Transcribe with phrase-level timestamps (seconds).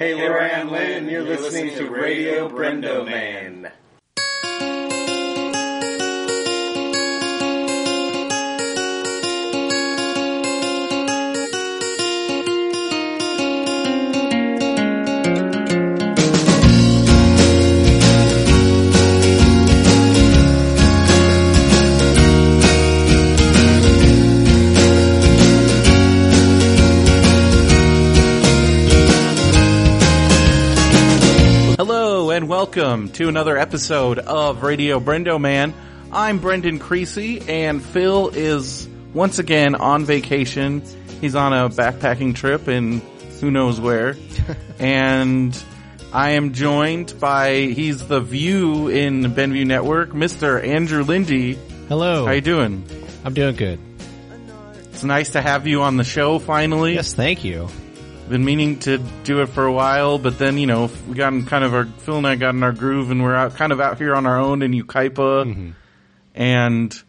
[0.00, 3.72] Hey, Laura Ann Lynn, you're listening to Radio Brendo Man.
[32.88, 35.74] Welcome to another episode of Radio Brendo Man.
[36.10, 40.80] I'm Brendan Creasy and Phil is once again on vacation.
[41.20, 43.02] He's on a backpacking trip in
[43.42, 44.16] who knows where.
[44.78, 45.62] and
[46.14, 50.66] I am joined by, he's the view in Benview Network, Mr.
[50.66, 51.58] Andrew Lindy.
[51.88, 52.24] Hello.
[52.24, 52.88] How you doing?
[53.22, 53.78] I'm doing good.
[54.92, 56.94] It's nice to have you on the show finally.
[56.94, 57.68] Yes, thank you.
[58.28, 61.46] Been meaning to do it for a while, but then you know we got in
[61.46, 63.80] kind of our Phil and I got in our groove, and we're out kind of
[63.80, 65.70] out here on our own in Yucaipa, Mm-hmm.
[66.34, 67.02] and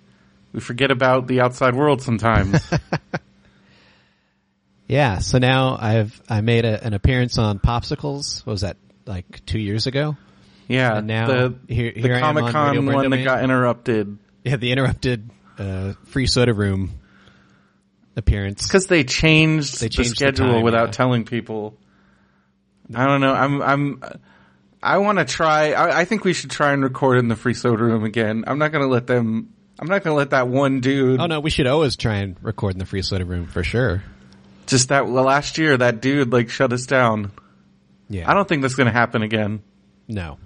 [0.53, 2.61] we forget about the outside world sometimes.
[4.87, 8.43] Yeah, so now I've I made a, an appearance on Popsicles.
[8.45, 10.17] What was that like two years ago?
[10.67, 14.55] yeah, And now the, here- here on Comic Con Radio one that got interrupted Yeah,
[14.55, 16.91] the interrupted uh, free soda room
[18.15, 18.67] appearance.
[18.67, 20.91] because they changed, They the changed the schedule time, without yeah.
[20.91, 21.77] telling people.
[22.93, 23.33] I don't know.
[23.33, 24.03] I'm I'm.
[24.81, 25.73] I want to try.
[25.73, 28.43] I, I think we should try and record in the free soda room again.
[28.47, 29.53] I'm not going to let them.
[29.77, 31.19] I'm not going to let that one dude.
[31.19, 34.03] Oh no, we should always try and record in the free soda room for sure.
[34.67, 37.31] Just that well, last year, that dude like shut us down.
[38.09, 39.61] Yeah, I don't think that's going to happen again.
[40.07, 40.37] no.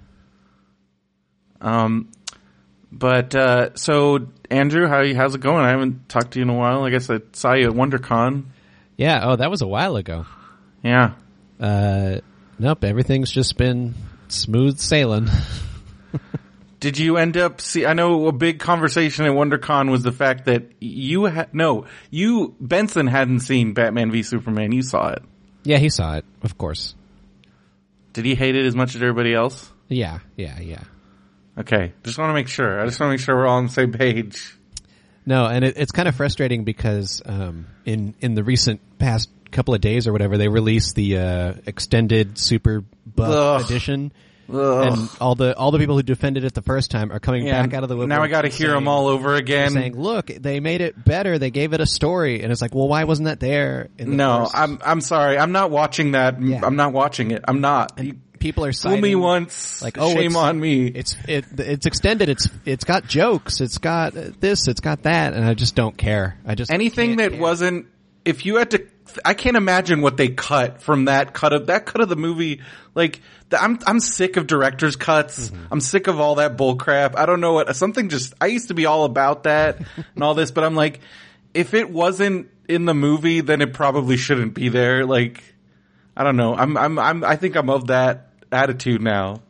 [1.60, 2.10] Um,
[2.98, 5.64] but uh, so Andrew, how how's it going?
[5.64, 6.84] I haven't talked to you in a while.
[6.84, 8.44] I guess I saw you at WonderCon.
[8.96, 9.20] Yeah.
[9.22, 10.26] Oh, that was a while ago.
[10.82, 11.14] Yeah.
[11.58, 12.18] Uh,
[12.58, 12.84] nope.
[12.84, 13.94] Everything's just been
[14.28, 15.28] smooth sailing.
[16.80, 17.86] Did you end up see?
[17.86, 22.54] I know a big conversation at WonderCon was the fact that you had no, you
[22.60, 24.70] Benson hadn't seen Batman v Superman.
[24.70, 25.22] You saw it.
[25.62, 26.94] yeah, he saw it, of course.
[28.12, 29.72] Did he hate it as much as everybody else?
[29.88, 30.82] Yeah, yeah, yeah.
[31.58, 32.80] Okay, just want to make sure.
[32.80, 34.56] I just want to make sure we're all on the same page.
[35.26, 39.72] No, and it, it's kind of frustrating because um, in in the recent past couple
[39.74, 43.70] of days or whatever, they released the uh, extended super buff Ugh.
[43.70, 44.12] edition,
[44.52, 44.86] Ugh.
[44.98, 47.62] and all the all the people who defended it the first time are coming Yeah,
[47.62, 48.08] back out of the woodwork.
[48.18, 49.70] now I got to and hear them all over again.
[49.70, 51.38] saying, "Look, they made it better.
[51.38, 54.16] They gave it a story." And it's like, "Well, why wasn't that there?" In the
[54.16, 54.56] No, first?
[54.56, 55.38] I'm I'm sorry.
[55.38, 56.42] I'm not watching that.
[56.42, 56.60] Yeah.
[56.64, 57.44] I'm not watching it.
[57.46, 57.92] I'm not.
[58.02, 60.86] You people are fool citing me once, like, "Oh, shame on me.
[60.86, 62.28] It's it it's extended.
[62.28, 63.62] It's it's got jokes.
[63.62, 64.68] It's got this.
[64.68, 66.36] It's got that." And I just don't care.
[66.46, 67.40] I just Anything that care.
[67.40, 67.86] wasn't,
[68.26, 68.86] if you had to,
[69.24, 72.60] I can't imagine what they cut from that cut of that cut of the movie.
[72.94, 75.48] Like, the, I'm I'm sick of director's cuts.
[75.48, 75.72] Mm-hmm.
[75.72, 77.16] I'm sick of all that bull crap.
[77.16, 78.34] I don't know what something just.
[78.42, 79.78] I used to be all about that
[80.14, 81.00] and all this, but I'm like,
[81.54, 85.06] if it wasn't in the movie, then it probably shouldn't be there.
[85.06, 85.42] Like,
[86.14, 86.54] I don't know.
[86.54, 89.42] I'm I'm I'm I think I'm of that attitude now.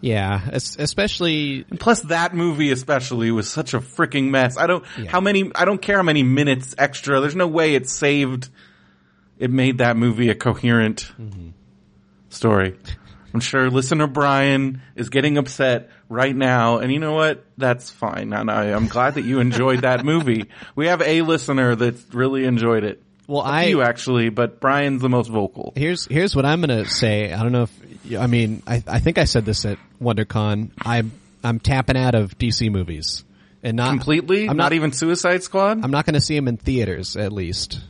[0.00, 4.56] Yeah, es- especially Plus, that movie especially was such a freaking mess.
[4.58, 5.10] I don't Yeah.
[5.10, 5.50] how many.
[5.54, 7.20] I don't care how many minutes extra.
[7.20, 8.50] There's no way it saved.
[9.38, 11.48] It made that movie a coherent mm-hmm.
[12.28, 12.76] story.
[13.34, 17.44] I'm sure listener Brian is getting upset right now, and you know what?
[17.58, 18.32] That's fine.
[18.32, 20.44] And I, I'm glad that you enjoyed that movie.
[20.74, 23.02] We have a listener that really enjoyed it.
[23.26, 25.72] Well, A I few actually, but Brian's the most vocal.
[25.76, 27.32] Here's here's what I'm gonna say.
[27.32, 30.70] I don't know if I mean I I think I said this at WonderCon.
[30.80, 33.24] I'm I'm tapping out of DC movies
[33.62, 35.82] and not Completely, I'm not, not, even Suicide Squad.
[35.84, 37.80] I'm not going to see them in theaters at least.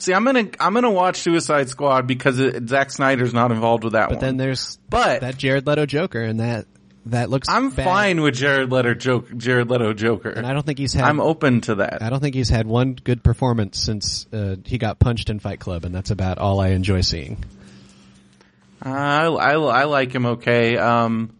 [0.00, 3.92] See, I'm gonna I'm gonna watch Suicide Squad because it, Zack Snyder's not involved with
[3.92, 4.20] that But one.
[4.20, 6.66] But then there's But that Jared Leto Joker, and that
[7.06, 7.48] that looks.
[7.48, 7.84] I'm bad.
[7.84, 10.30] fine with Jared Leto joke, Jared Leto Joker.
[10.30, 11.04] and I don't think he's had.
[11.04, 12.02] I'm open to that.
[12.02, 15.60] I don't think he's had one good performance since uh, he got punched in Fight
[15.60, 17.42] Club, and that's about all I enjoy seeing.
[18.82, 20.76] I, I, I like him okay.
[20.78, 21.36] Um,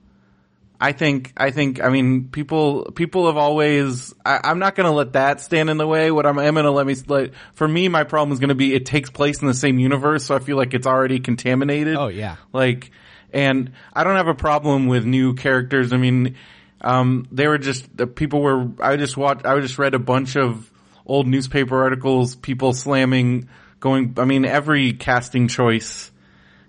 [0.83, 5.13] I think, I think, I mean, people, people have always, I, I'm not gonna let
[5.13, 6.11] that stand in the way.
[6.11, 8.87] What I'm, I'm gonna let me, like, for me, my problem is gonna be it
[8.87, 11.97] takes place in the same universe, so I feel like it's already contaminated.
[11.97, 12.93] Oh yeah, Like,
[13.33, 15.93] and I don't have a problem with new characters.
[15.93, 16.37] I mean,
[16.81, 20.37] um, they were just, the people were, I just watched, I just read a bunch
[20.37, 20.71] of
[21.07, 23.49] old newspaper articles, people slamming,
[23.81, 26.11] going, I mean, every casting choice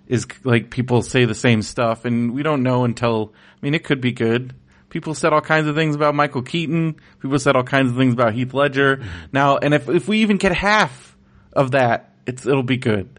[0.06, 3.84] is like people say the same stuff and we don't know until, I mean, it
[3.84, 4.54] could be good.
[4.90, 6.96] People said all kinds of things about Michael Keaton.
[7.20, 9.02] People said all kinds of things about Heath Ledger.
[9.32, 11.16] Now, and if, if we even get half
[11.54, 13.18] of that, it's, it'll be good.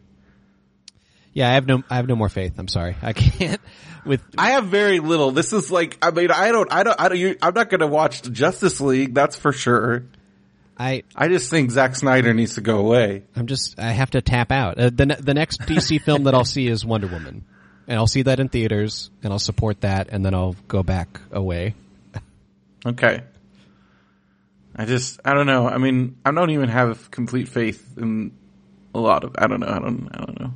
[1.34, 2.54] Yeah, I have no, I have no more faith.
[2.58, 2.96] I'm sorry.
[3.02, 3.60] I can't
[4.06, 5.32] with, I have very little.
[5.32, 7.80] This is like, I mean, I don't, I don't, I don't, you, I'm not going
[7.80, 9.14] to watch the Justice League.
[9.14, 10.06] That's for sure.
[10.78, 13.24] I, I just think Zack Snyder needs to go away.
[13.36, 14.78] I'm just, I have to tap out.
[14.78, 17.46] Uh, the, the next DC film that I'll see is Wonder Woman.
[17.88, 21.20] And I'll see that in theaters and I'll support that and then I'll go back
[21.32, 21.76] away.
[22.86, 23.24] Okay.
[24.76, 25.68] I just, I don't know.
[25.68, 28.32] I mean, I don't even have complete faith in
[28.94, 29.68] a lot of, I don't know.
[29.68, 30.54] I don't, I don't know.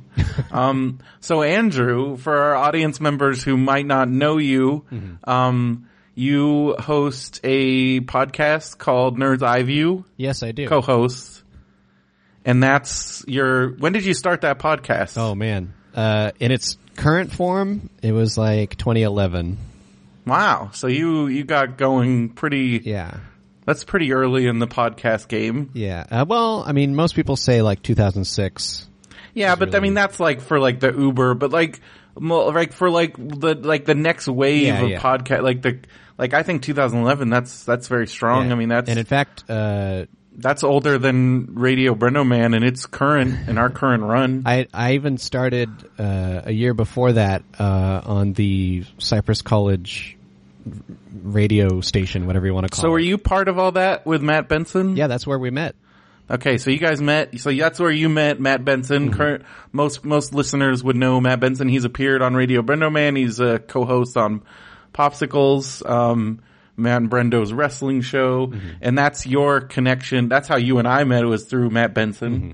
[0.52, 4.84] um, so Andrew, for our audience members who might not know you,
[5.24, 10.66] um, you host a podcast called Nerds Eye View, Yes, I do.
[10.68, 11.42] co-host.
[12.44, 15.16] And that's your, when did you start that podcast?
[15.18, 15.74] Oh man.
[15.94, 19.58] Uh, in its current form, it was like 2011.
[20.26, 20.70] Wow.
[20.72, 23.18] So you, you got going pretty, Yeah.
[23.68, 25.68] That's pretty early in the podcast game.
[25.74, 26.06] Yeah.
[26.10, 28.88] Uh, well, I mean, most people say like 2006.
[29.34, 31.78] Yeah, but I mean that's like for like the Uber, but like
[32.16, 35.00] like for like the like the next wave Yeah, of yeah.
[35.00, 35.80] podcast, like the
[36.16, 37.28] like I think 2011.
[37.28, 38.46] That's that's very strong.
[38.46, 38.52] Yeah.
[38.54, 42.86] I mean that's and in fact, uh, that's older than Radio Brendo Man, and it's
[42.86, 44.42] current in our current run.
[44.46, 45.68] I I even started
[45.98, 50.16] uh, a year before that uh, on the Cypress College
[51.34, 52.92] radio station, whatever you want to call so it.
[52.92, 54.96] were you part of all that with Matt Benson?
[54.96, 55.74] Yeah, that's where we met.
[56.30, 57.38] Okay, so you guys met.
[57.40, 59.06] So that's where you met Matt Benson.
[59.06, 59.14] Mm-hmm.
[59.16, 61.68] Current most most listeners would know Matt Benson.
[61.68, 63.16] He's appeared on Radio Brendo Man.
[63.16, 64.42] He's a co-host on
[64.92, 66.40] Popsicles, um,
[66.76, 68.68] Matt and Brendo's wrestling show, Mm-hmm.
[68.82, 70.28] and that's your connection.
[70.28, 71.22] That's how you and I met.
[71.22, 72.50] It Was through Matt Benson, Mm-hmm.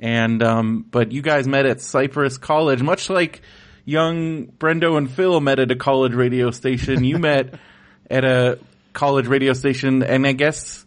[0.00, 3.42] and um, but you guys met at Cypress College, much like
[3.84, 7.04] young Brendo and Phil met at a college radio station.
[7.04, 7.54] You met
[8.12, 8.58] at a
[8.92, 10.84] college radio station, and I guess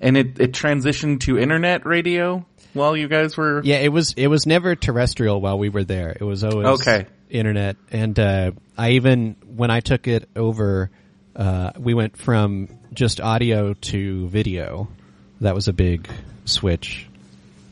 [0.00, 2.44] and it, it transitioned to internet radio
[2.74, 6.16] while you guys were Yeah, it was it was never terrestrial while we were there.
[6.18, 7.06] It was always Okay.
[7.30, 7.76] internet.
[7.90, 10.90] And uh, I even when I took it over,
[11.36, 14.88] uh, we went from just audio to video.
[15.40, 16.08] That was a big
[16.44, 17.06] switch.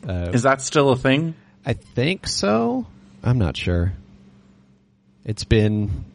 [0.07, 1.35] Uh, is that still a thing
[1.65, 2.87] I think so.
[3.23, 3.93] I'm not sure.
[5.23, 6.05] It's been,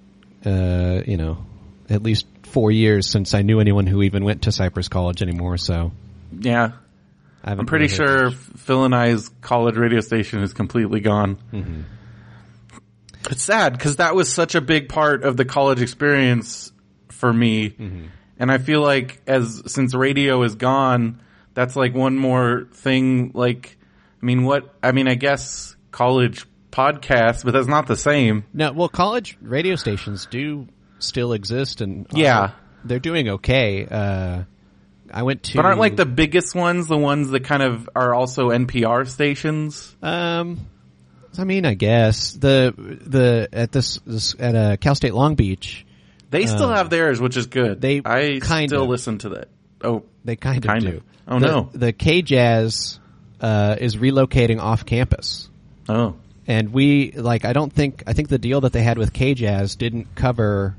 [0.44, 1.45] uh, you know,
[1.88, 5.56] at least four years since I knew anyone who even went to Cypress College anymore.
[5.56, 5.92] So
[6.38, 6.72] yeah
[7.44, 11.82] I I'm pretty sure phil and i's college radio station is completely gone Mm-hmm.
[13.30, 16.72] it's sad because that was such a big part of the college experience
[17.08, 18.06] for me Mm-hmm.
[18.38, 21.20] and i feel like as since radio is gone
[21.54, 23.76] that's like one more thing like
[24.22, 28.72] i mean what i mean i guess college podcasts but that's not the same No,
[28.72, 30.66] well, college radio stations do
[30.98, 32.50] still exist, and uh, Yeah.
[32.84, 33.86] they're doing okay.
[33.86, 34.42] Uh,
[35.12, 38.12] I went to, But aren't like the biggest ones the ones that kind of are
[38.14, 39.94] also NPR stations?
[40.02, 40.66] um,
[41.38, 45.84] I mean, I guess the the at this, this at uh, Cal State Long Beach,
[46.30, 47.72] They still have theirs, which is good.
[47.72, 48.88] Uh, they I kind still of.
[48.88, 49.48] listen to that.
[49.84, 50.88] Oh, they kind of Kind do.
[50.96, 51.02] of.
[51.28, 51.68] Oh, The- no.
[51.74, 52.98] the K Jazz
[53.40, 55.48] uh, is relocating off campus.
[55.90, 56.16] oh,
[56.46, 59.34] And we like I don't think I think the deal that they had with K
[59.34, 60.74] Jazz didn't cover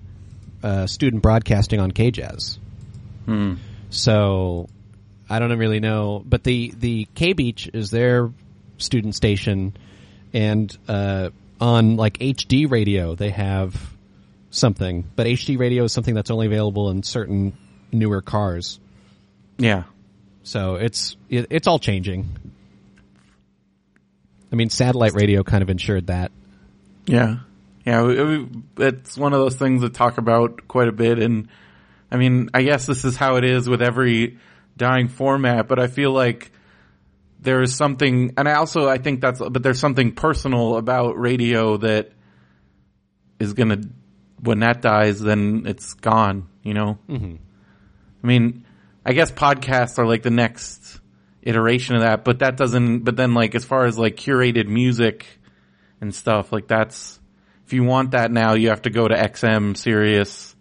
[0.67, 2.57] uh, student broadcasting on KJazz.
[3.25, 3.53] Hmm.
[3.89, 4.67] So
[5.29, 8.29] I don't really know, but the the K Beach is their
[8.77, 9.77] student station,
[10.33, 11.29] and uh,
[11.61, 13.81] on like HD radio they have
[14.49, 17.57] something, but HD radio is something that's only available in certain
[17.93, 18.79] newer cars.
[19.57, 19.83] yeah.
[20.43, 22.27] So it's it, it's all changing.
[24.51, 26.31] I mean, satellite radio kind of ensured that.
[27.05, 27.37] Yeah.
[27.87, 31.47] Yeah, we, we, it's one of those things that talk about quite a bit and
[32.11, 34.39] I mean, I guess this is how it is with every
[34.75, 36.51] dying format, but I feel like
[37.39, 41.77] there is something, and I also, I think that's, but there's something personal about radio
[41.77, 42.11] that
[43.39, 43.79] is gonna,
[44.41, 46.97] when that dies, then it's gone, you know?
[47.07, 47.35] Mm-hmm.
[48.21, 48.65] I mean,
[49.05, 50.99] I guess podcasts are like the next
[51.41, 55.25] iteration of that, but that doesn't, but then like as far as like curated music
[56.01, 57.19] and stuff, like that's,
[57.67, 60.55] if you want that now, you have to go to XM, Sirius,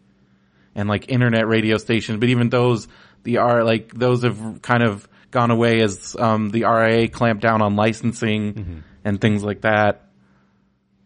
[0.75, 2.18] and like internet radio stations.
[2.18, 2.88] But even those,
[3.22, 7.62] the R, like those have kind of gone away as, um, the RIA clamped down
[7.62, 10.08] on licensing and things like that.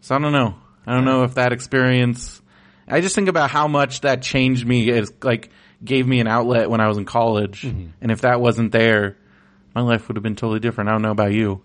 [0.00, 0.54] So I don't know.
[0.87, 2.40] I don't know if that experience,
[2.88, 4.88] I just think about how much that changed me.
[4.88, 5.50] It like
[5.85, 7.64] gave me an outlet when I was in college.
[8.00, 9.19] And if that wasn't there,
[9.75, 10.88] my life would have been totally different.
[10.88, 11.61] I don't know about you.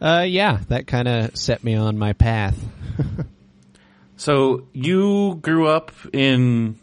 [0.00, 2.58] Uh, yeah, that kind of set me on my path.
[4.16, 6.78] So you grew up in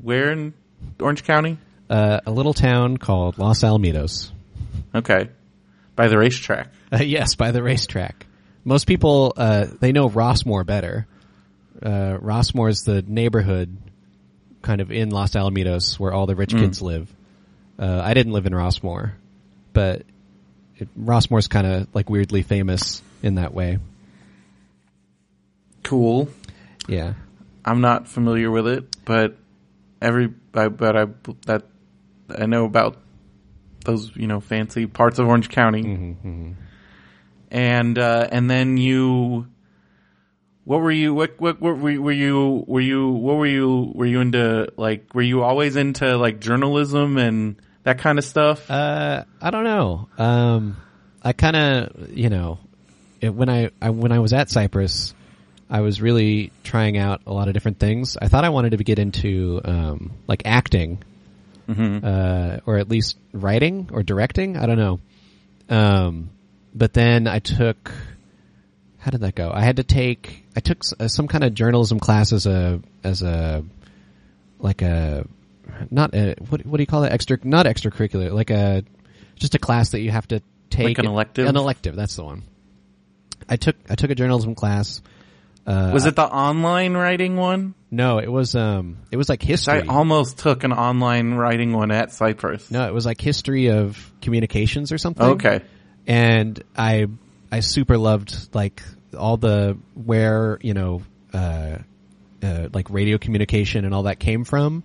[0.00, 0.54] where in
[1.00, 1.58] Orange County?
[1.88, 4.30] Uh, a little town called Los Alamitos.
[4.94, 5.28] Okay.
[5.96, 6.68] By the racetrack.
[6.92, 8.26] Uh, yes, by the racetrack.
[8.64, 11.06] Most people uh, they know Rossmoor better.
[11.82, 13.76] Uh, Rossmoor is the neighborhood,
[14.62, 17.12] kind of in Los Alamitos, where all the rich kids live.
[17.78, 19.12] Uh, I didn't live in Rossmoor,
[19.72, 20.02] but
[20.76, 23.78] it, Rossmoor's kind of like weirdly famous in that way.
[25.82, 26.28] Cool.
[26.88, 27.14] Yeah.
[27.64, 29.36] I'm not familiar with it, but
[30.00, 31.06] every I, but I
[31.46, 31.62] that
[32.36, 32.96] I know about
[33.84, 36.56] those you know fancy parts of Orange County.
[37.50, 39.46] And uh, and then you,
[40.64, 41.12] what were you?
[41.12, 42.64] What what, what were, were you?
[42.66, 43.10] Were you?
[43.10, 43.92] What were you?
[43.94, 45.14] Were you into like?
[45.14, 48.70] Were you always into like journalism and that kind of stuff?
[48.70, 50.08] Uh, I don't know.
[50.16, 50.78] Um,
[51.22, 52.58] I kind of, you know,
[53.20, 55.14] it, when I, I when I was at Cypress,
[55.72, 58.18] I was really trying out a lot of different things.
[58.20, 60.98] I thought I wanted to get into um, like acting,
[61.66, 64.58] uh, or at least writing or directing.
[64.58, 65.00] I don't know.
[65.70, 66.28] Um,
[66.74, 67.90] but then I took.
[68.98, 69.50] How did that go?
[69.52, 70.44] I had to take.
[70.54, 73.64] I took uh, some kind of journalism class as a as a
[74.58, 75.26] like a
[75.90, 78.84] not a what what do you call it extra not extracurricular like a
[79.36, 81.48] just a class that you have to take Like an elective?
[81.48, 82.42] an elective that's the one
[83.48, 85.00] I took I took a journalism class
[85.66, 87.74] uh, was it the online writing one?
[87.90, 91.90] no it was um it was like history I almost took an online writing one
[91.90, 92.70] at Cypress.
[92.70, 95.60] no it was like history of communications or something Okay.
[96.06, 97.06] and I
[97.50, 98.82] I super loved like
[99.16, 101.02] all the where you know
[101.34, 101.78] uh,
[102.42, 104.82] uh, like radio communication and all that came from,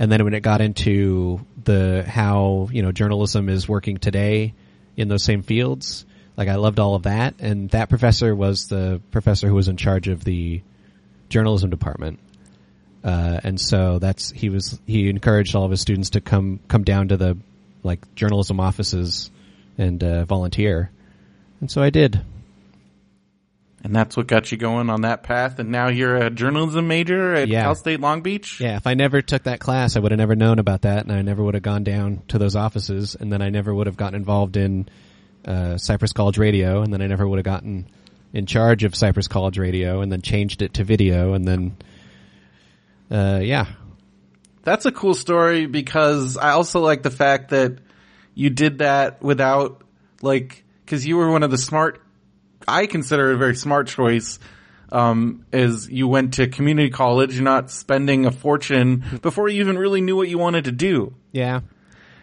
[0.00, 4.52] and then when it got into the how you know journalism is working today
[4.96, 6.04] in those same fields,
[6.38, 9.76] like I loved all of that, and that professor was the professor who was in
[9.76, 10.62] charge of the
[11.28, 12.20] journalism department.
[13.02, 16.84] Uh, and so that's he was he encouraged all of his students to come come
[16.84, 17.36] down to the
[17.82, 19.30] like journalism offices
[19.76, 20.90] and uh, volunteer,
[21.60, 22.20] and so I did.
[23.84, 25.60] And that's what got you going on that path.
[25.60, 27.62] And now you're a journalism major at Yeah.
[27.62, 28.60] Cal State Long Beach.
[28.60, 31.12] Yeah, if I never took that class, I would have never known about that, and
[31.12, 33.96] I never would have gone down to those offices, and then I never would have
[33.96, 34.88] gotten involved in
[35.48, 37.88] uh, Cypress College Radio, and then I never would have gotten
[38.32, 41.76] in charge of Cypress College Radio, and then changed it to video, and then
[43.10, 43.66] uh, yeah,
[44.62, 47.78] That's a cool story because I also like the fact that
[48.34, 49.82] you did that without
[50.20, 52.02] like because you were one of the smart.
[52.66, 54.38] I consider it a very smart choice.
[54.90, 59.76] Um, is you went to community college, you're not spending a fortune before you even
[59.76, 61.14] really knew what you wanted to do.
[61.32, 61.60] yeah.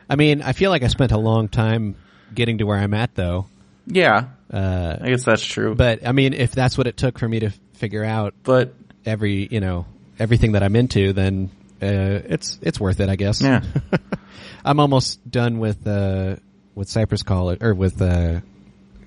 [0.07, 1.95] I mean, I feel like I spent a long time
[2.33, 3.45] getting to where I'm at, though.
[3.87, 5.75] Yeah, Uh, I guess that's true.
[5.75, 8.73] But I mean, if that's what it took for me to figure out but
[9.05, 9.85] every you know
[10.17, 11.49] everything that I'm into, then
[11.81, 13.41] uh, it's it's worth it, I guess.
[13.41, 13.61] yeah,
[14.65, 16.37] I'm almost done with uh,
[16.73, 18.39] with Cypress College or with uh,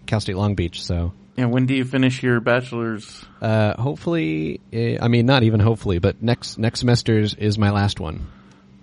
[0.07, 0.83] Cal State Long Beach.
[0.85, 1.47] So yeah.
[1.47, 3.25] When do you finish your bachelor's?
[3.41, 7.71] uh, hopefully, uh, I mean not even hopefully, but next next semester is, is my
[7.71, 8.27] last one.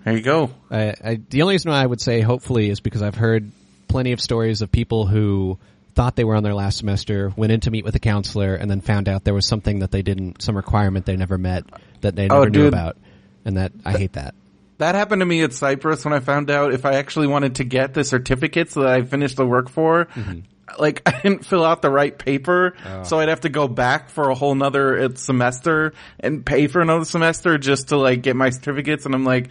[0.04, 0.50] There you go.
[0.70, 3.50] I, I, the only reason why I would say hopefully is because I've heard
[3.88, 5.58] plenty of stories of people who
[5.94, 8.70] thought they were on their last semester, went in to meet with a counselor, and
[8.70, 11.64] then found out there was something that they didn't, some requirement they never met
[12.02, 12.96] that they Oh, never knew about,
[13.44, 14.34] and that I hate that.
[14.78, 17.64] That happened to me at Cypress when I found out if I actually wanted to
[17.64, 20.04] get the certificates that I finished the work for.
[20.04, 20.40] Mm-hmm.
[20.78, 23.02] Like I didn't fill out the right paper, Oh.
[23.04, 26.82] so I'd have to go back for a whole nother uh, semester and pay for
[26.82, 29.06] another semester just to like get my certificates.
[29.06, 29.48] And I'm like,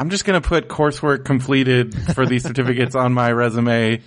[0.00, 4.00] I'm just gonna put coursework completed for these certificates on my resume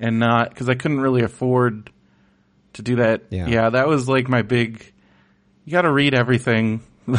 [0.00, 1.90] and not because I couldn't really afford
[2.74, 3.22] to do that.
[3.30, 3.46] Yeah.
[3.46, 4.92] yeah, that was like my big.
[5.64, 6.82] You got to read everything.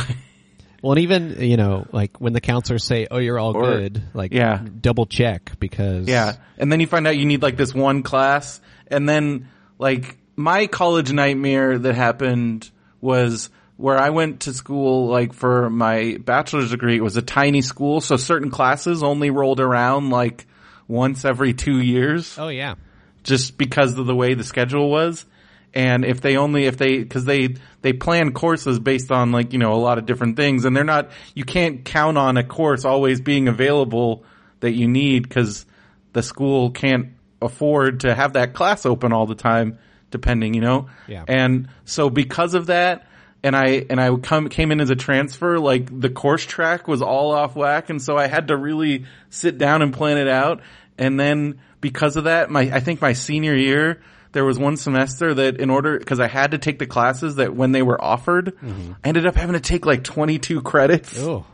[0.83, 4.03] Well, and even you know, like when the counselors say, "Oh, you're all Or- good,"
[4.13, 4.61] like Yeah.
[4.79, 6.33] double check because Yeah.
[6.59, 8.61] And then you find out you need like this one class.
[8.85, 12.69] And then like my college nightmare that happened
[13.01, 16.97] was where I went to school like for my bachelor's degree.
[16.97, 18.01] It was a tiny school.
[18.01, 20.47] So certain classes only rolled around like
[20.87, 22.75] once every two years oh yeah,
[23.23, 25.25] just because of the way the schedule was.
[25.73, 29.59] And if they only, if they, cause they, they plan courses based on like, you
[29.59, 32.83] know, a lot of different things and they're not, you can't count on a course
[32.83, 34.23] always being available
[34.61, 35.65] that you need cause
[36.13, 37.09] the school can't
[37.41, 39.77] afford to have that class open all the time
[40.09, 40.87] depending, you know?
[41.05, 41.25] Yeah.
[41.27, 43.05] And so because of that,
[43.43, 47.01] and I, and I come, came in as a transfer, like the course track was
[47.01, 47.89] all off whack.
[47.89, 50.61] And so I had to really sit down and plan it out.
[50.97, 54.01] And then because of that, my, I think my senior year,
[54.31, 57.55] there was one semester that in order, cause I had to take the classes that
[57.55, 58.93] when they were offered, mm-hmm.
[59.03, 61.17] I ended up having to take like 22 credits.
[61.19, 61.45] oh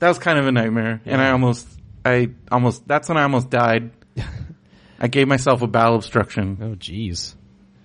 [0.00, 1.00] That was kind of a nightmare.
[1.06, 1.66] And I almost,
[2.04, 3.90] I almost, that's when I almost died.
[5.00, 6.58] I gave myself a bowel obstruction.
[6.60, 7.36] oh geez.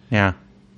[0.10, 0.34] Yeah.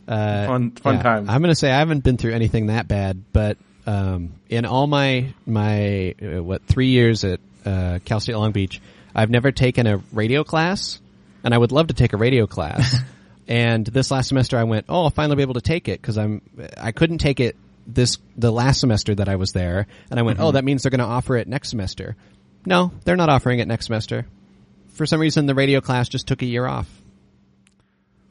[0.07, 1.03] Uh, Fun- fun yeah.
[1.03, 1.29] times.
[1.29, 3.57] I'm gonna say I haven't been through anything that bad, but
[3.87, 8.81] um, in all my my uh, what three years at uh, Cal State Long Beach,
[9.13, 10.99] I've never taken a radio class,
[11.43, 12.97] and I would love to take a radio class.
[13.47, 16.17] and this last semester, I went, oh, I'll finally be able to take it because
[16.17, 16.41] I'm
[16.77, 17.55] I couldn't take it
[17.87, 20.91] this the last semester that I was there, and I went, oh, that means they're
[20.91, 22.15] going to offer it next semester.
[22.65, 24.25] No, they're not offering it next semester.
[24.89, 26.87] For some reason, the radio class just took a year off.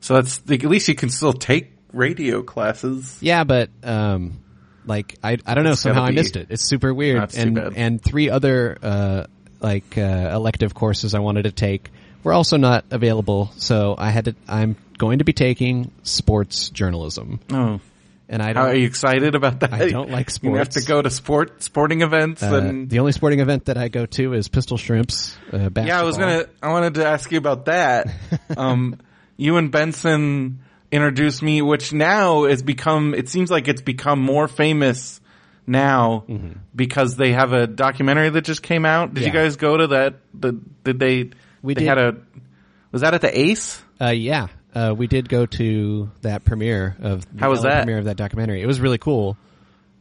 [0.05, 3.17] So that's like, at least you can still take radio classes.
[3.23, 4.39] Yeah, but um,
[4.85, 6.49] like I I don't know It's somehow I missed it.
[6.51, 7.23] It's super weird.
[7.23, 9.25] That's and and three other uh
[9.61, 11.91] like uh, elective courses I wanted to take
[12.23, 13.51] were also not available.
[13.57, 14.35] So I had to.
[14.47, 17.81] I'm going to be taking sports journalism, Oh,
[18.29, 18.67] and I how don't.
[18.67, 19.73] are you excited about that?
[19.73, 20.51] I don't like sports.
[20.53, 23.79] You have to go to sport sporting events uh, and the only sporting event that
[23.79, 25.35] I go to is Pistol Shrimps.
[25.51, 25.71] Uh.
[25.77, 26.45] Yeah, I was gonna.
[26.63, 28.09] I wanted to ask you about that.
[28.59, 28.99] um,
[29.37, 30.61] you and Benson
[30.93, 33.15] introduced me, which now has become.
[33.15, 35.21] It seems like it's become more famous
[35.67, 36.59] now Mm-hmm.
[36.75, 39.15] because they have a documentary that just came out.
[39.15, 40.15] Did you guys go to that?
[40.35, 40.53] The,
[40.85, 41.31] did they?
[41.63, 41.89] We they did.
[41.89, 42.17] had a.
[42.93, 43.83] Was that at the Ace?
[44.01, 47.85] Uh, yeah, uh, we did go to that premiere of How was that?
[47.85, 48.61] premiere of that documentary.
[48.63, 49.37] It was really cool.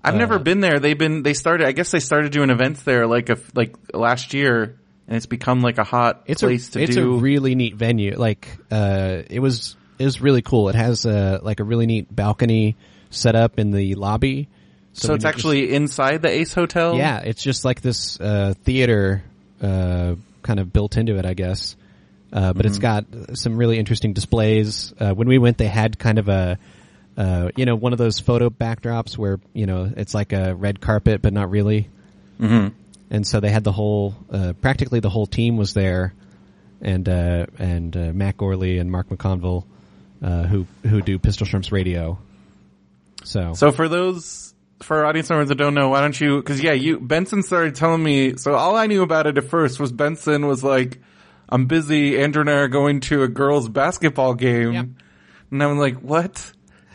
[0.03, 0.79] I've Uh, never been there.
[0.79, 1.23] They've been.
[1.23, 1.65] They started.
[1.65, 5.61] I guess they started doing events there like a like last year, and it's become
[5.61, 7.13] like a hot it's place a to it's do.
[7.13, 8.15] It's a really neat venue.
[8.15, 10.69] Like uh, it was it was really cool.
[10.69, 12.75] It has uh, like a really neat balcony
[13.09, 14.47] set up in the lobby.
[14.93, 16.95] so when it's actually inside the Ace Hotel.
[16.95, 19.23] yeah, it's just like this uh, theater
[19.61, 21.75] uh, kind of built into it, I guess.
[22.31, 23.05] Uh, but it's got
[23.35, 24.91] some really interesting displays.
[24.99, 26.57] Uh, when we went, they had kind of a
[27.15, 30.81] uh, you know one of those photo backdrops where you know it's like a red
[30.81, 31.89] carpet, but not really.
[32.41, 32.75] Mm-hmm.
[33.09, 36.13] And so they had the whole uh, practically the whole team was there
[36.81, 39.65] and uh, and uh, Matt Gourley and Mark McConville
[40.21, 42.17] uh, who who do Pistol Shrimps radio
[43.23, 46.37] so, So for those for our audience members that don't know, why don't you?
[46.37, 48.35] Because yeah, you Benson started telling me.
[48.37, 50.99] So all I knew about it at first was Benson was like,
[51.49, 52.19] "I'm busy.
[52.19, 54.85] Andrew and I are going to a girls' basketball game," Yep.
[55.51, 56.51] and I'm like, "What?"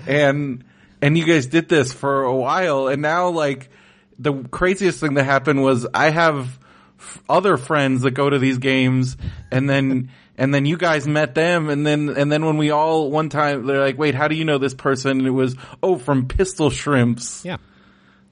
[0.06, 0.64] And
[1.00, 3.70] and you guys did this for a while, and now like
[4.18, 6.58] the craziest thing that happened was I have
[6.98, 9.16] f- other friends that go to these games,
[9.50, 10.10] and then.
[10.40, 13.66] And then you guys met them, and then and then when we all one time
[13.66, 16.70] they're like, "Wait, how do you know this person?" And it was, "Oh, from Pistol
[16.70, 17.56] Shrimps." yeah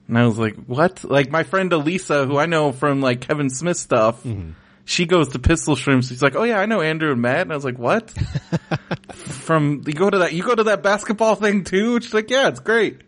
[0.07, 1.03] And I was like, what?
[1.03, 4.51] Like my friend Elisa, who I know from like Kevin Smith stuff, mm-hmm.
[4.85, 6.07] she goes to Pistol Shrimps.
[6.07, 7.41] She's like, oh yeah, I know Andrew and Matt.
[7.41, 8.09] And I was like, what?
[9.13, 11.99] from, you go to that, you go to that basketball thing too?
[11.99, 13.01] She's like, yeah, it's great.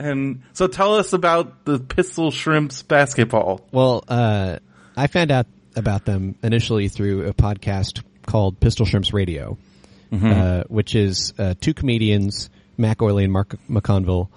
[0.00, 3.60] And so tell us about the Pistol Shrimps basketball.
[3.72, 4.58] well uh,
[4.96, 9.56] I found out about them initially through a podcast called Pistol Shrimps Radio
[10.12, 14.28] uh, which is uh, two comedians Matt Gourley and Mark McConville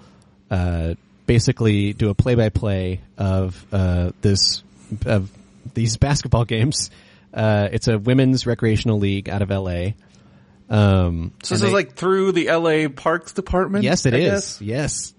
[0.50, 0.94] uh,
[1.26, 4.62] basically do a play-by-play of uh, this
[5.06, 5.30] of
[5.72, 6.90] these basketball games.
[7.32, 9.96] Uh, it's a women's recreational league out of L.A.
[10.70, 13.82] Um, So this they- is like through the LA Parks Department?
[13.84, 14.30] yes, it I is.
[14.30, 14.60] guess?
[14.60, 15.14] Yes,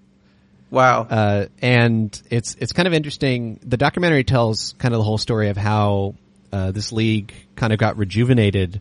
[0.70, 1.02] Wow.
[1.08, 3.60] uh, and it's it's kind of interesting.
[3.62, 6.14] The documentary tells kind of the whole story of how
[6.52, 8.80] uh, this league kind of got rejuvenated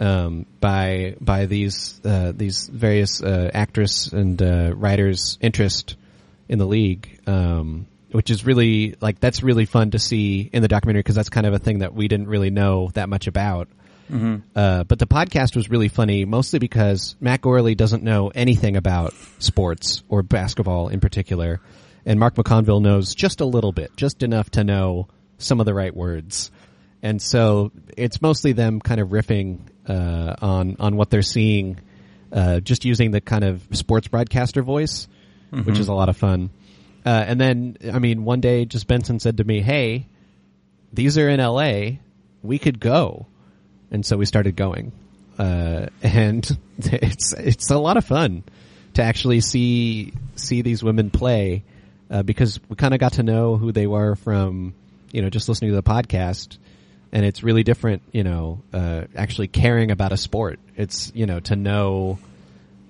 [0.00, 5.96] um, by by these uh, these various uh, actress and uh, writers' interest
[6.48, 10.68] in the league, um, which is really like that's really fun to see in the
[10.68, 13.68] documentary because that's kind of a thing that we didn't really know that much about.
[14.54, 19.14] Uh, but the podcast was really funny, mostly because Matt Gourley doesn't know anything about
[19.38, 21.60] sports or basketball in particular,
[22.04, 25.74] and Mark McConville knows just a little bit, just enough to know some of the
[25.74, 26.50] right words.
[27.02, 31.78] And so it's mostly them kind of riffing uh, on on what they're seeing,
[32.32, 35.08] uh, just using the kind of sports broadcaster voice,
[35.64, 36.50] which is a lot of fun.
[37.06, 40.06] Uh, and then, I mean, one day, just Benson said to me, "Hey,
[40.92, 42.00] these are in L.A.
[42.42, 43.26] We could go."
[43.90, 44.92] And so we started going.
[45.38, 48.42] Uh, and it's it's a lot of fun
[48.94, 51.62] to actually see see these women play
[52.10, 54.74] uh, because we kind of got to know who they were from
[55.12, 56.58] you know just listening to the podcast,
[57.12, 60.58] and it's really different you know uh, actually caring about a sport.
[60.76, 62.18] It's you know to know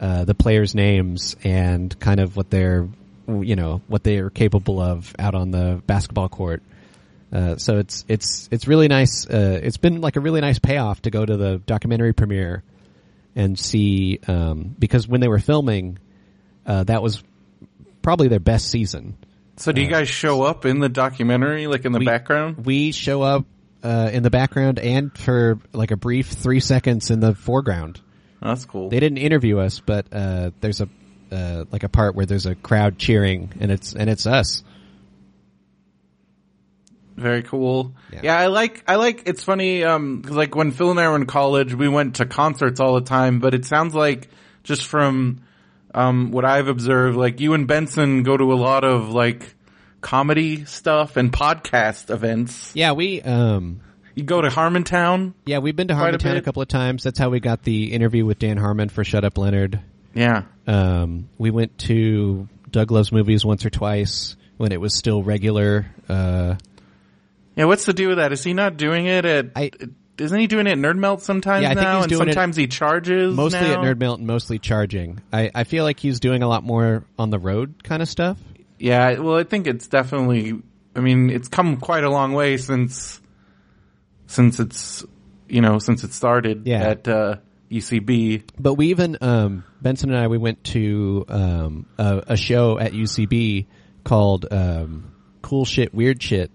[0.01, 2.89] uh, the players' names and kind of what they're
[3.29, 6.63] you know what they are capable of out on the basketball court.
[7.33, 9.27] Uh, so it's it's it's really nice.
[9.27, 12.63] Uh, it's been like a really nice payoff to go to the documentary premiere
[13.37, 15.99] and see um, because when they were filming,
[16.67, 17.23] uh, that was
[18.03, 19.17] probably their best season.
[19.57, 22.65] so do you guys show up in the documentary, like in the We- background?
[22.67, 23.45] We show up
[23.85, 28.01] uh, in the background and for like a brief three seconds in the foreground.
[28.43, 28.89] That's cool.
[28.89, 30.89] They didn't interview us, but uh, there's a
[31.31, 34.65] uh, like a part where there's a crowd cheering, and it's and it's us.
[37.21, 37.93] Very cool.
[38.13, 38.21] Yeah.
[38.25, 38.39] Yeah.
[38.39, 41.27] I like, I like, it's funny, um, 'cause like when Phil and I were in
[41.27, 44.29] college, we went to concerts all the time, but it sounds like
[44.65, 45.41] just from,
[45.95, 49.55] um, what I've observed, like you and Benson go to a lot of like
[50.01, 52.73] comedy stuff and podcast events.
[52.75, 53.81] Yeah, we um
[54.15, 55.35] You go to Harmontown.
[55.47, 57.03] yeah we've been to Quite a a, couple of times.
[57.03, 59.81] That's how we got the interview with Dan Harmon for Shut Up Leonard.
[60.15, 60.43] Yeah.
[60.67, 65.87] Um, we went to Doug Loves Movies once or twice when it was still regular.
[66.09, 66.57] Uh,
[67.61, 67.65] Yeah.
[67.67, 68.33] What's the deal with that?
[68.33, 69.71] Is he not doing it at, I-
[70.19, 71.95] isn't he doing it at Nerd Melt sometimes Yeah, I think now?
[71.97, 73.73] he's and doing it sometimes he charges mostly now?
[73.75, 75.21] at Nerd Melt and mostly charging.
[75.33, 78.39] I, I feel like he's doing a lot more on the road kind of stuff.
[78.79, 80.61] Yeah, well, I think it's definitely.
[80.97, 83.21] I mean, it's come quite a long way since
[84.27, 85.05] since it's
[85.49, 86.83] you know since it started Yeah.
[86.83, 87.37] at uh,
[87.71, 88.43] UCB.
[88.59, 92.93] But we even um, Benson and I we went to um, a, a show at
[92.93, 93.67] UCB
[94.05, 96.51] called um, Cool Shit Weird Shit,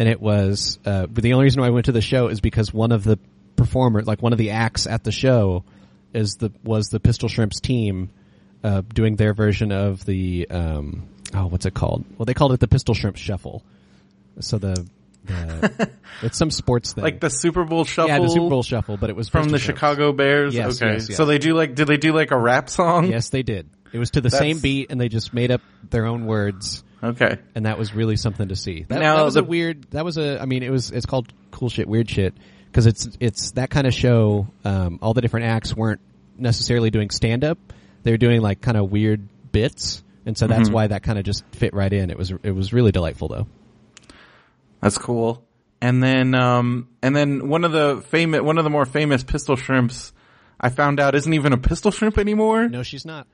[0.00, 0.78] and it was.
[0.84, 3.04] Uh, but the only reason why I went to the show is because one of
[3.04, 3.18] the
[3.56, 5.62] performers, like one of the acts at the show,
[6.14, 8.08] is the was the Pistol Shrimps team
[8.64, 12.06] uh, doing their version of the um, oh what's it called?
[12.16, 13.62] Well, they called it the Pistol Shrimps Shuffle.
[14.40, 14.86] So the,
[15.26, 15.90] the
[16.22, 18.08] it's some sports thing, Like the Super Bowl shuffle.
[18.08, 19.78] yeah, the Super Bowl Shuffle, but it was from Pistol the Shrimps.
[19.80, 20.54] Chicago Bears.
[20.54, 21.16] Yes, okay, yes, yes.
[21.18, 23.06] so they do like did they do like a rap song?
[23.10, 23.68] Yes, they did.
[23.92, 25.60] It was to the That's- same beat, and they just made up
[25.90, 27.38] their own words, Okay.
[27.54, 28.84] and that was really something to see.
[28.88, 29.90] That, Now, that was the- a weird.
[29.92, 30.40] That was a.
[30.40, 30.90] I mean, it was.
[30.90, 32.34] It's called cool shit, weird shit,
[32.66, 34.48] because it's it's that kind of show.
[34.64, 36.00] Um, all the different acts weren't
[36.36, 37.58] necessarily doing stand up;
[38.02, 41.24] they were doing like kind of weird bits, and so that's why that kind of
[41.24, 42.10] just fit right in.
[42.10, 43.46] It was it was really delightful though.
[44.80, 45.44] That's cool.
[45.82, 49.56] And then, um, and then one of the famous, one of the more famous pistol
[49.56, 50.12] shrimps,
[50.60, 52.68] I found out isn't even a pistol shrimp anymore.
[52.68, 53.26] No, she's not.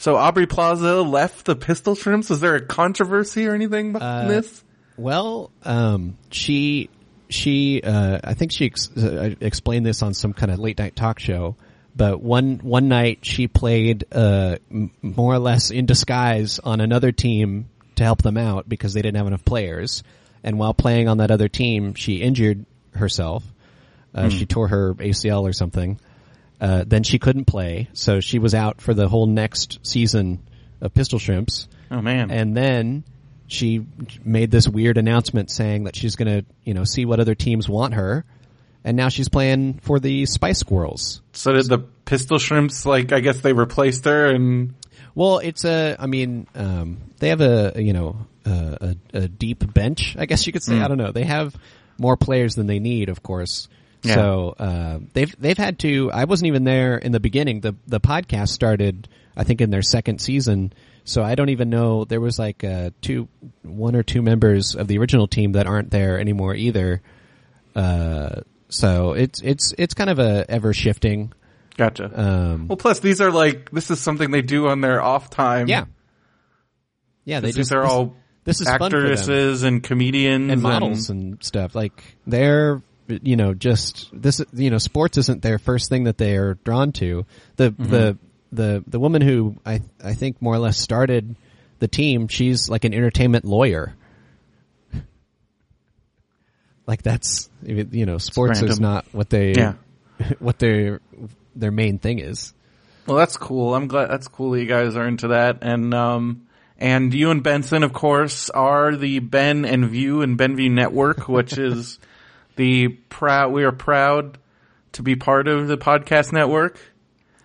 [0.00, 2.30] So Aubrey Plaza left the pistol shrimps.
[2.30, 4.64] Is there a controversy or anything behind Uh, this?
[4.96, 6.88] Well, um, she
[7.28, 10.96] she uh, I think she ex- uh, explained this on some kind of late night
[10.96, 11.54] talk show.
[11.94, 17.12] But one one night she played uh, m- more or less in disguise on another
[17.12, 20.02] team to help them out because they didn't have enough players.
[20.42, 23.44] And while playing on that other team, she injured herself.
[24.14, 26.00] Uh, She tore her ACL or something.
[26.60, 30.40] Uh, then she couldn't play, so she was out for the whole next season
[30.80, 32.30] of Pistol Shrimps Oh man.
[32.30, 33.04] and then
[33.46, 33.84] she
[34.24, 37.68] made this weird announcement saying that she's going to, you know, see what other teams
[37.68, 38.24] want her.
[38.84, 41.20] And now she's playing for the Spice Squirrels.
[41.32, 44.74] So did the pistol shrimps like I guess they replaced her and
[45.14, 49.72] Well, it's a, I mean, um, they have a, you know, a, a, a deep
[49.74, 50.78] bench, I guess you could say.
[50.80, 51.12] I don't know.
[51.12, 51.54] They have
[51.98, 53.68] more players than they need, of course.
[54.02, 54.14] Yeah.
[54.14, 57.60] So, uh, they've, they've had to, I wasn't even there in the beginning.
[57.60, 60.72] The, the podcast started, I think in their second season.
[61.04, 63.28] So I don't even know, there was like, uh, two,
[63.62, 67.02] one or two members of the original team that aren't there anymore either.
[67.74, 71.32] Uh, so it's, it's, it's kind of a ever shifting,
[71.76, 72.10] gotcha.
[72.14, 75.68] um, well, plus these are like this is something they do on their off time.
[75.68, 75.84] yeah.
[77.24, 79.12] Yeah, they these just, are all this is fun for them.
[79.12, 81.74] actresses and comedians and models and stuff.
[81.74, 82.82] Like they're,
[83.22, 86.92] you know, just this, you know, sports isn't their first thing that they are drawn
[86.92, 87.26] to.
[87.56, 88.18] The the
[88.52, 91.36] the the woman who I I think more or less started
[91.78, 92.28] the team.
[92.28, 93.94] She's like an entertainment lawyer.
[96.86, 99.74] Like that's you know, sports is not what they Yeah.
[100.40, 101.00] what their
[101.54, 102.52] their main thing is.
[103.06, 103.74] Well, that's cool.
[103.74, 105.58] I'm glad that's cool that you guys are into that.
[105.62, 106.46] And, um,
[106.78, 111.58] and you and Benson, of course, are the Ben and View and Benview Network, which
[111.58, 111.98] is
[112.60, 114.36] the proud, we are proud
[114.92, 116.78] to be part of the podcast network.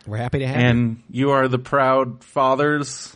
[0.06, 0.68] We're happy to have you.
[0.68, 3.16] And you are the proud fathers,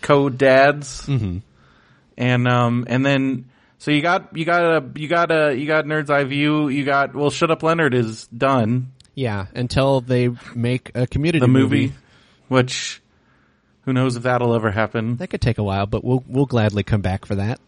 [0.00, 1.06] co-dads.
[1.06, 1.38] Mm-hmm.
[2.16, 5.84] And, um, and then, so you got, you got a, you got a, you got
[5.84, 8.92] Nerd's Eye View, you got, well, Shut Up Leonard is done.
[9.14, 11.92] Yeah, until they make a community the movie,
[12.48, 13.02] which
[13.82, 15.16] who knows if that'll ever happen.
[15.16, 17.60] That could take a while, but we'll we'll gladly come back for that.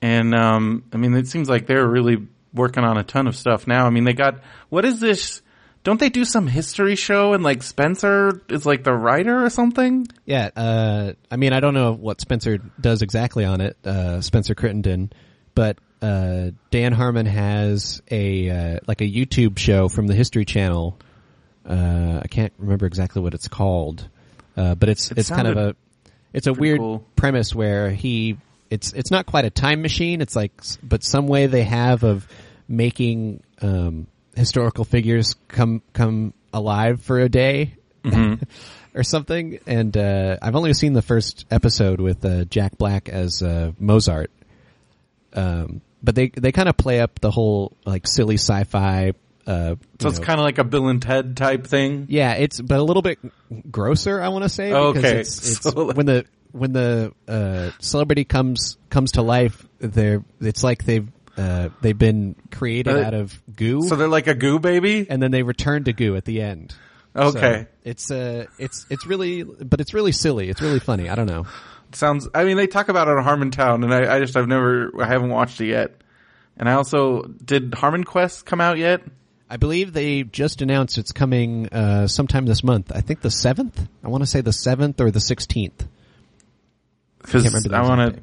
[0.00, 3.66] And um, I mean, it seems like they're really working on a ton of stuff
[3.66, 3.86] now.
[3.86, 5.42] I mean, they got what is this?
[5.84, 10.06] Don't they do some history show and like Spencer is like the writer or something?
[10.26, 14.54] Yeah, uh, I mean, I don't know what Spencer does exactly on it, uh, Spencer
[14.54, 15.12] Crittenden,
[15.54, 20.98] but uh, Dan Harmon has a uh, like a YouTube show from the History Channel.
[21.66, 24.08] Uh, I can't remember exactly what it's called,
[24.56, 25.76] uh, but it's it's kind of a
[26.32, 27.04] it's a weird cool.
[27.16, 28.38] premise where he
[28.70, 30.20] it's it's not quite a time machine.
[30.20, 30.52] It's like,
[30.82, 32.26] but some way they have of
[32.68, 37.74] making um, historical figures come come alive for a day
[38.94, 39.58] or something.
[39.66, 44.30] And uh, I've only seen the first episode with uh, Jack Black as uh, Mozart.
[45.34, 49.12] Um, but they they kind of play up the whole like silly sci-fi.
[49.46, 52.06] Uh, So it's kind of like a Bill and Ted type thing.
[52.10, 53.18] yeah, it's but a little bit
[53.70, 54.20] grosser.
[54.20, 55.20] I want to say Okay.
[55.20, 60.62] it's, it's So, when the when the uh, celebrity comes comes to life, they're it's
[60.64, 65.06] like they've uh, they've been created out of goo, So they're like a goo baby.
[65.08, 66.74] and then they return to goo at the end.
[67.14, 67.62] Okay.
[67.62, 70.48] So it's uh it's it's really but it's really silly.
[70.48, 71.08] It's really funny.
[71.08, 71.46] I don't know.
[71.92, 72.28] Sounds.
[72.34, 75.06] I mean, they talk about it on Harmontown, and I, I just I've never I
[75.06, 76.02] haven't watched it yet.
[76.56, 79.02] And I also did Harmon Quest come out yet?
[79.48, 82.92] I believe they just announced it's coming uh sometime this month.
[82.94, 83.88] I think the 7th.
[84.04, 85.86] I want to say the 7th or the 16th.
[87.28, 88.22] Because Can't remember the I want to.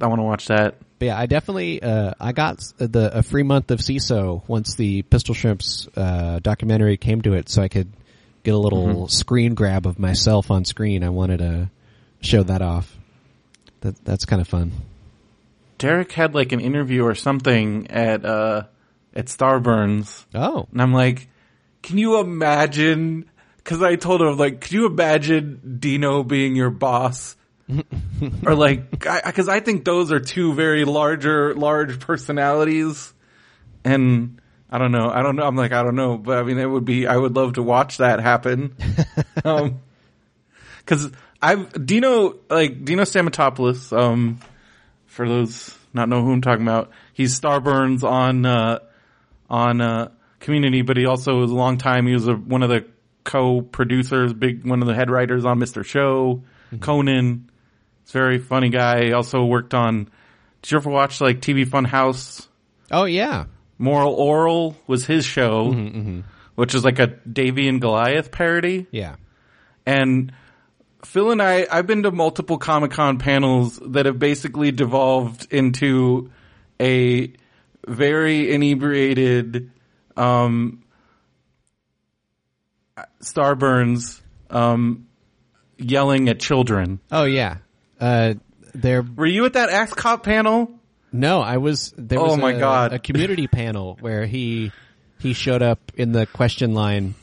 [0.00, 0.76] I want to watch that.
[0.98, 5.02] But yeah, I definitely uh I got the a free month of Seeso once the
[5.02, 7.92] Pistol Shrimps uh documentary came to it so I could
[8.44, 9.06] get a little Mm-hmm.
[9.06, 11.04] screen grab of myself on screen.
[11.04, 11.70] I wanted to
[12.20, 12.96] show that off.
[13.80, 14.72] That that's kind of fun.
[15.78, 18.64] Derek had like an interview or something at uh
[19.14, 20.66] at Starburns, Oh.
[20.72, 21.28] and I'm like,
[21.82, 23.28] can you imagine?
[23.58, 27.36] Because I told him like, could you imagine Dino being your boss?
[28.46, 33.12] or like, because I, think those are two very larger, large personalities,
[33.84, 35.10] and I don't know.
[35.10, 35.44] I don't know.
[35.44, 37.06] I'm like, I don't know, but I mean, it would be.
[37.06, 38.74] I would love to watch that happen.
[39.44, 39.80] um,
[40.78, 43.96] because I've Dino like Dino Stamatopoulos.
[43.96, 44.40] Um,
[45.06, 48.78] for those not know who I'm talking about, he's Starburns on uh,
[49.50, 52.06] on uh, Community, but he also was a long time.
[52.06, 52.86] He was a, one of the
[53.24, 55.84] co-producers, big one of the head writers on Mr.
[55.84, 56.42] Show,
[56.80, 57.50] Conan.
[58.08, 59.06] A very funny guy.
[59.06, 60.10] He also worked on.
[60.62, 62.48] Did you ever watch like TV Fun House?
[62.90, 63.46] Oh yeah.
[63.78, 65.72] Moral Orel was his show,
[66.54, 68.86] which is like a Davey and Goliath parody.
[68.92, 69.16] Yeah.
[69.84, 70.32] And
[71.04, 76.30] Phil and I, I've been to multiple Comic Con panels that have basically devolved into
[76.80, 77.32] a
[77.86, 79.72] very inebriated,
[80.16, 80.84] um,
[83.20, 85.08] Starburns, um,
[85.76, 87.00] yelling at children.
[87.10, 87.58] Oh yeah.
[88.02, 88.34] Uh,
[88.74, 89.02] there.
[89.02, 90.70] Were you at that Axe Cop panel?
[91.12, 91.94] No, I was.
[91.96, 92.92] There Oh my a, God.
[92.92, 94.72] a community panel where he
[95.20, 97.14] he showed up in the question line,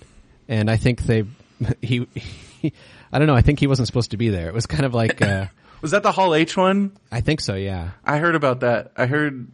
[0.48, 1.26] and I think they
[1.82, 2.74] he, he
[3.12, 3.36] I don't know.
[3.36, 4.48] I think he wasn't supposed to be there.
[4.48, 5.48] It was kind of like uh,
[5.82, 6.92] Was that the Hall H one?
[7.12, 7.56] I think so.
[7.56, 7.92] Yeah.
[8.04, 8.92] I heard about that.
[8.98, 9.48] I heard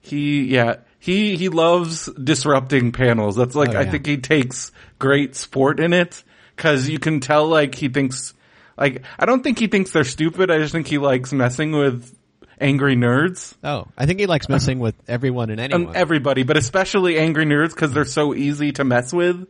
[0.00, 3.36] he, yeah, he, he loves disrupting panels.
[3.36, 6.22] That's like, Oh, I think he takes great sport in it
[6.56, 8.34] cause you can tell like he thinks,
[8.80, 10.50] like, I don't think he thinks they're stupid.
[10.50, 12.16] I just think he likes messing with
[12.60, 13.54] angry nerds.
[13.62, 15.88] Oh, I think he likes messing with everyone and anyone.
[15.88, 19.46] Um, everybody, but especially angry nerds because they're so easy to mess with.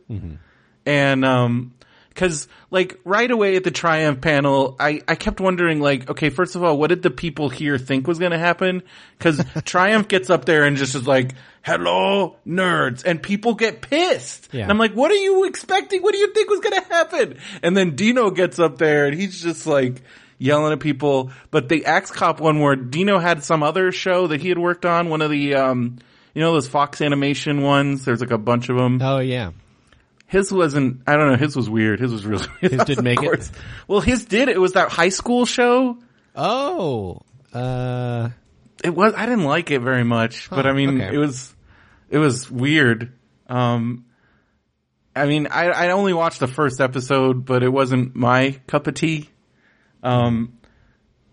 [0.85, 1.73] And, um,
[2.15, 6.55] cause like right away at the Triumph panel, I, I kept wondering like, okay, first
[6.55, 8.83] of all, what did the people here think was going to happen?
[9.19, 14.49] Cause Triumph gets up there and just is like, hello nerds and people get pissed.
[14.51, 14.63] Yeah.
[14.63, 16.01] And I'm like, what are you expecting?
[16.01, 17.37] What do you think was going to happen?
[17.61, 20.01] And then Dino gets up there and he's just like,
[20.41, 21.31] yelling at people.
[21.51, 24.85] But the Axe Cop one where Dino had some other show that he had worked
[24.85, 25.99] on, one of the, um,
[26.33, 28.05] you know, those Fox animation ones.
[28.05, 28.99] There's like a bunch of them.
[29.01, 29.51] oh yeah.
[30.31, 31.99] His wasn't, I don't know, his was weird.
[31.99, 33.51] His was really, his didn't make it?
[33.85, 34.47] Well, his did.
[34.47, 35.97] It was that high school show.
[36.33, 37.19] Oh.
[37.53, 38.29] Uh.
[38.81, 41.13] It was, I didn't like it very much, but I mean, okay.
[41.13, 41.53] it was,
[42.09, 43.11] it was weird.
[43.49, 44.05] Um,
[45.13, 48.93] I mean, I, I only watched the first episode, but it wasn't my cup of
[48.93, 49.29] tea.
[50.01, 50.59] Um,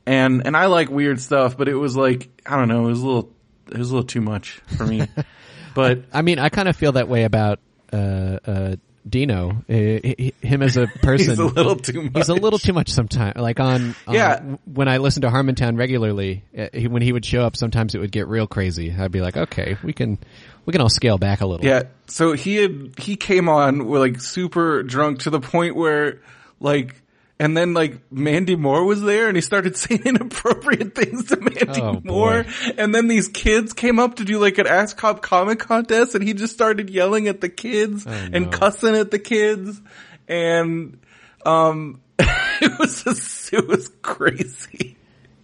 [0.07, 3.03] and, and I like weird stuff, but it was like, I don't know, it was
[3.03, 3.33] a little,
[3.71, 5.07] it was a little too much for me.
[5.77, 7.61] but I mean, I kind of feel that way about
[7.93, 8.77] uh, uh,
[9.11, 9.51] Dino.
[9.51, 12.13] Uh, h- h- him as a person, he's a little too much.
[12.17, 13.37] He's a little too much sometimes.
[13.37, 14.41] Like on, on Yeah.
[14.67, 17.99] when I listen to Harmontown regularly, uh, he, when he would show up, sometimes it
[17.99, 18.95] would get real crazy.
[18.97, 20.19] I'd be like, okay, we can
[20.65, 21.65] we can all scale back a little.
[21.67, 21.85] Yeah.
[22.07, 26.21] So he had, he came on like super drunk to the point where
[26.61, 27.01] like,
[27.41, 31.81] and then like Mandy Moore was there and he started saying inappropriate things to Mandy
[31.81, 32.01] Oh, boy.
[32.05, 32.45] Moore.
[32.77, 36.23] And then these kids came up to do like an Axe Cop comic contest and
[36.25, 38.59] he just started yelling at the kids and Oh, no.
[38.59, 39.81] cussing at the kids.
[40.27, 40.99] And,
[41.47, 44.97] um, it was just, it was crazy.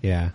[0.02, 0.30] yeah.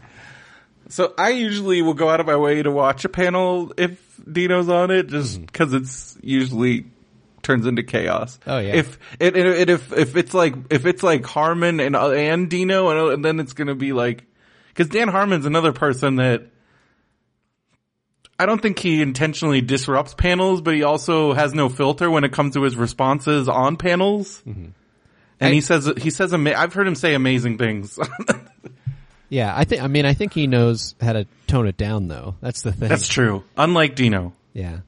[0.91, 4.69] So I usually will go out of my way to watch a panel if Dino's
[4.69, 6.85] on it, just because it's usually
[7.49, 8.39] turns into chaos.
[8.45, 8.75] Oh, yeah.
[8.75, 12.47] If it, it, it if if it's like if it's like Harmon and uh, and
[12.49, 14.23] Dino, and, and then it's gonna be like
[14.67, 16.43] because Dan Harmon's another person that
[18.37, 22.31] I don't think he intentionally disrupts panels, but he also has no filter when it
[22.31, 24.41] comes to his responses on panels.
[24.45, 24.73] And
[25.41, 27.97] I- he says he says ama- I've heard him say amazing things.
[29.31, 29.83] Yeah, I think.
[29.83, 32.33] I mean, I think he knows how to tone it down, though.
[32.41, 32.89] That's the thing.
[32.89, 33.43] That's true.
[33.55, 34.33] Unlike Dino.
[34.53, 34.79] Yeah.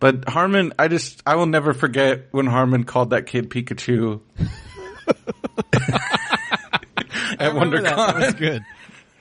[0.00, 4.20] But Harmon, I just, I will never forget when Harmon called that kid Pikachu.
[7.38, 7.96] At Remember that.
[7.96, 8.38] That was WonderCon.
[8.38, 8.62] good.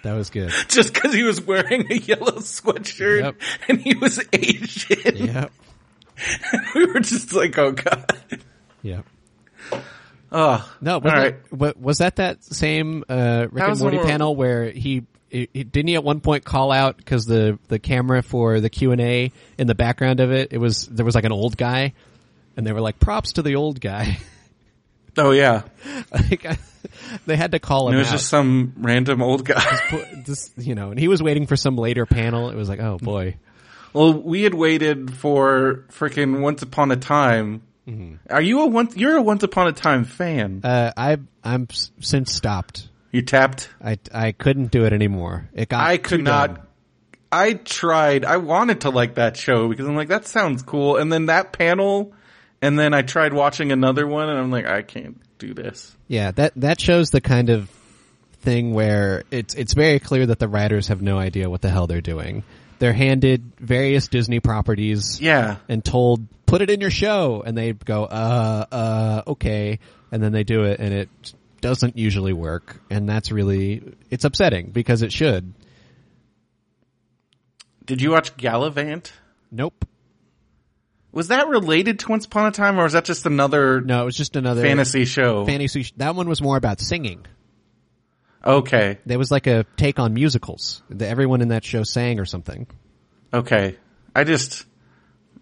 [0.04, 0.52] That was good.
[0.70, 3.36] Just cause he was wearing a yellow sweatshirt Yep.
[3.68, 5.18] and he was Asian.
[5.28, 5.52] Yep.
[6.76, 8.12] we were just like, oh god.
[8.82, 9.06] Yep.
[10.32, 11.20] Oh, No, was, all
[11.60, 16.04] that, was that that same uh, Rick and Morty panel where he, didn't he at
[16.04, 19.76] one point call out because the the camera for the Q and A in the
[19.76, 21.94] background of it it was there was like an old guy
[22.58, 24.18] and they were like props to the old guy
[25.18, 25.64] Oh yeah.
[26.12, 26.48] like
[27.26, 28.12] they had to call him And it was out.
[28.14, 29.64] just some random old guy.
[30.26, 32.98] This, you know and he was waiting for some later panel it was like oh
[32.98, 33.36] boy
[33.92, 37.64] well, we had waited for freaking Once Upon a Time.
[38.30, 40.62] Are you a once, you're a Once Upon a Time fan?
[40.64, 41.68] uh, I I'm
[42.00, 43.70] since stopped you tapped?
[43.84, 46.56] I I couldn't do it anymore it got I too could not.
[46.56, 46.66] dumb.
[47.32, 48.26] I tried.
[48.26, 50.98] I wanted to like that show because I'm like, that sounds cool.
[50.98, 52.14] And then that panel,
[52.62, 55.96] and then I tried watching another one, and I'm like, I can't do this.
[56.08, 57.70] Yeah, that that shows the kind of
[58.42, 61.88] thing where it's it's very clear that the writers have no idea what the hell
[61.88, 62.44] they're doing.
[62.80, 67.74] They're handed various Disney properties Yeah, and told put it in your show and they
[67.74, 69.78] go uh uh okay
[70.12, 74.72] and then they do it and it doesn't usually work and that's really it's upsetting
[74.72, 75.54] because it should.
[77.86, 79.12] Did you watch Galavant?
[79.52, 79.86] Nope.
[81.12, 84.06] Was that related to Once Upon a Time, or was that just another No, it
[84.06, 85.44] was just another fantasy show?
[85.46, 87.26] fantasy sh- that one was more about singing.
[88.46, 90.84] okay, There was like a take on musicals.
[91.00, 92.68] Everyone in that show sang or something.
[93.34, 93.76] okay.
[94.16, 94.66] I just,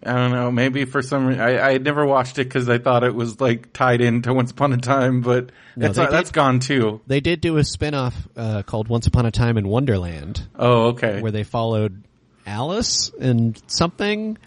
[0.04, 0.50] I don't know.
[0.52, 3.40] Maybe for some reason, I, I had never watched it because I thought it was
[3.40, 7.00] like tied into Once Upon a Time, but No, that's they that's did- gone too.
[7.08, 11.20] They did do a spin-off uh, called Once Upon a Time in Wonderland Oh, okay.
[11.20, 12.04] where they followed
[12.46, 14.38] Alice and something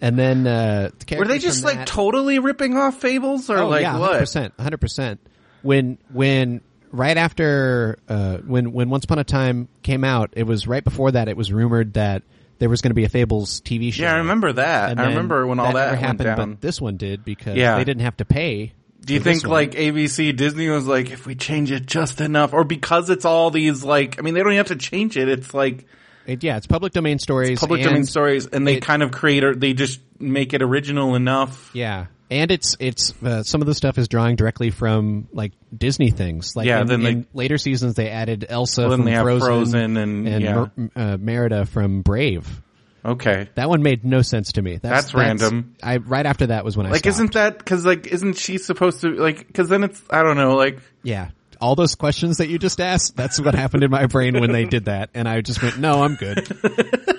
[0.00, 3.58] and then uh the Were they just from like that- totally ripping off fables or
[3.58, 4.20] oh, like yeah, what?
[4.22, 5.18] 100%, 100%.
[5.62, 6.60] When when
[6.90, 11.10] right after uh when when Once Upon a Time came out, it was right before
[11.12, 12.22] that it was rumored that
[12.62, 14.04] there was going to be a Fables TV show.
[14.04, 14.96] Yeah, I remember that.
[14.96, 16.50] I remember when all that, went happened, down.
[16.52, 17.76] but this one did because Yeah.
[17.76, 18.72] they didn't have to pay.
[19.04, 22.62] Do you think like ABC Disney was like, if we change it just enough, or
[22.62, 25.28] because it's all these like, I mean, they don't even have to change it.
[25.28, 25.86] It's like
[26.24, 27.58] It, yeah, it's public domain stories.
[27.58, 31.16] public domain stories, and they it- kind of create, or they just make it original
[31.16, 31.72] enough.
[31.74, 36.10] Yeah, and it's it's uh, some of the stuff is drawing directly from like Disney
[36.10, 36.56] things.
[36.56, 39.96] Like Yeah, in, then they- in later seasons they added Elsa Well, from Frozen, Frozen
[39.96, 40.66] and- yeah.
[40.76, 42.62] Mer- uh, Merida from Brave.
[43.04, 44.76] Okay, That one made no sense to me.
[44.76, 45.74] That's, That's random.
[45.82, 49.00] I right after that was when I like, isn't that because like, isn't she supposed
[49.00, 49.44] to like?
[49.44, 51.30] Because then it's, I don't know, like, yeah.
[51.60, 54.64] All those questions that you just asked, that's what happened in my brain when they
[54.66, 55.10] did that.
[55.14, 56.46] And I just went, no, I'm good.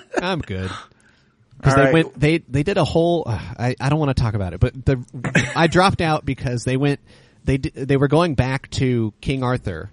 [0.21, 0.69] I'm good.
[1.63, 1.93] Cause they right.
[1.93, 4.59] went, they, they did a whole, uh, I, I don't want to talk about it,
[4.59, 6.99] but the, I dropped out because they went,
[7.45, 9.89] they, they were going back to King Arthur,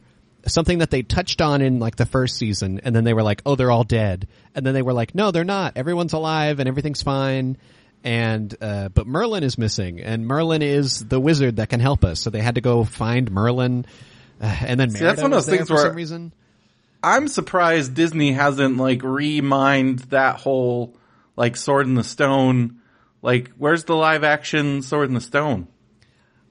[0.46, 2.80] something that they touched on in like the first season.
[2.82, 4.26] And then they were like, oh, they're all dead.
[4.54, 5.76] And then they were like, no, they're not.
[5.76, 7.56] Everyone's alive and everything's fine.
[8.02, 12.20] And, uh, but Merlin is missing and Merlin is the wizard that can help us.
[12.20, 13.86] So they had to go find Merlin.
[14.40, 16.32] Uh, and then that's one of those things for where- some reason.
[17.02, 20.94] I'm surprised Disney hasn't like remined that whole
[21.40, 22.80] like Sword in the Stone.
[23.22, 25.68] Like, where's the live action Sword in the Stone?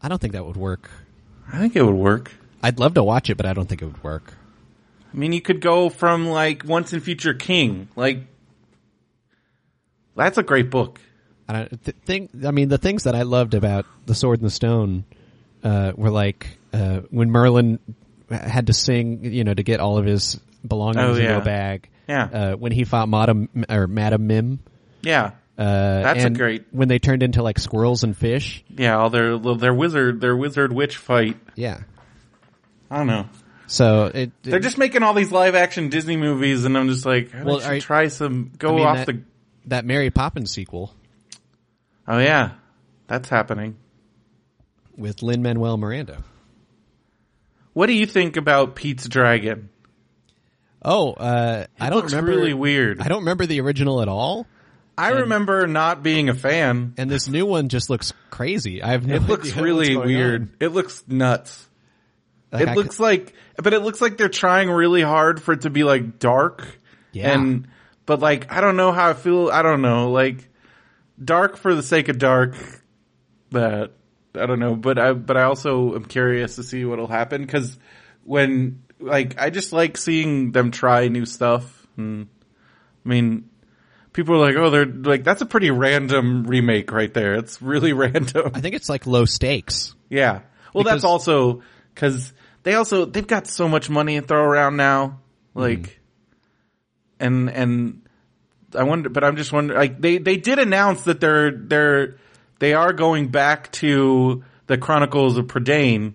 [0.02, 0.90] I don't think that would work.
[1.54, 2.32] I think it would work.
[2.64, 4.34] I'd love to watch it, but I don't think it would work.
[5.14, 7.88] I mean, you could go from like Once and Future King.
[7.96, 8.26] Like,
[10.16, 11.00] that's a great book.
[11.48, 12.32] I don't th- think.
[12.46, 15.06] I mean, the things that I loved about the Sword and the Stone
[15.64, 17.80] uh, were like uh, when Merlin
[18.30, 21.38] had to sing, you know, to get all of his belongings Oh, into yeah.
[21.38, 21.90] a bag.
[22.08, 22.24] Yeah.
[22.24, 24.60] Uh, when he fought Madam or Madam Mim.
[25.02, 25.32] Yeah.
[25.58, 28.64] Uh, That's a great- When they turned into like squirrels and fish.
[28.78, 31.38] Yeah, all their their wizard their wizard witch fight.
[31.56, 31.82] Yeah.
[32.90, 33.28] I don't know.
[33.68, 34.32] So it.
[34.42, 37.60] They're just making all these live action Disney movies, and I'm just like, I Well,
[37.60, 38.52] should are try some.
[38.58, 39.22] Go I mean, off that, the.
[39.66, 40.94] that Mary Poppins sequel
[42.08, 42.52] Oh yeah,
[43.08, 43.76] that's happening.
[44.98, 46.24] with Lin Manuel Miranda.
[47.74, 49.70] What do you think about Pete's Dragon?
[50.84, 52.32] Oh, uh, I don't looks remember.
[52.32, 53.02] really weird.
[53.02, 54.48] I don't remember the original at all.
[55.00, 56.94] I remember not being a fan.
[56.98, 58.84] And this new one just looks crazy.
[58.84, 60.42] I have no It looks really weird.
[60.42, 60.52] on.
[60.60, 61.68] It looks nuts.
[62.52, 65.62] Like, I it looks like, but it looks like they're trying really hard for it
[65.62, 66.68] to be like dark.
[67.12, 67.32] Yeah.
[67.34, 67.68] And,
[68.06, 69.50] but like I don't know how I feel.
[69.50, 70.50] I don't know, like
[71.24, 72.56] dark for the sake of dark.
[73.52, 73.92] That
[74.36, 77.78] I don't know, but I but I also am curious to see what'll happen because
[78.24, 81.88] when like I just like seeing them try new stuff.
[81.98, 82.28] And,
[83.06, 83.49] I mean,
[84.14, 87.36] people are like, oh, they're like that's a pretty random remake right there.
[87.36, 88.52] It's really random.
[88.54, 89.96] I think it's like low stakes.
[90.10, 90.42] Yeah.
[90.74, 91.62] Well, Because- that's also
[91.94, 92.34] because
[92.64, 95.20] they also they've got so much money to throw around now,
[95.54, 95.60] hmm.
[95.60, 96.00] like,
[97.20, 98.02] and and
[98.76, 102.18] I wonder, but I'm just wondering, like they they did announce that they're they're
[102.60, 106.14] they are going back to the Chronicles of Prydain.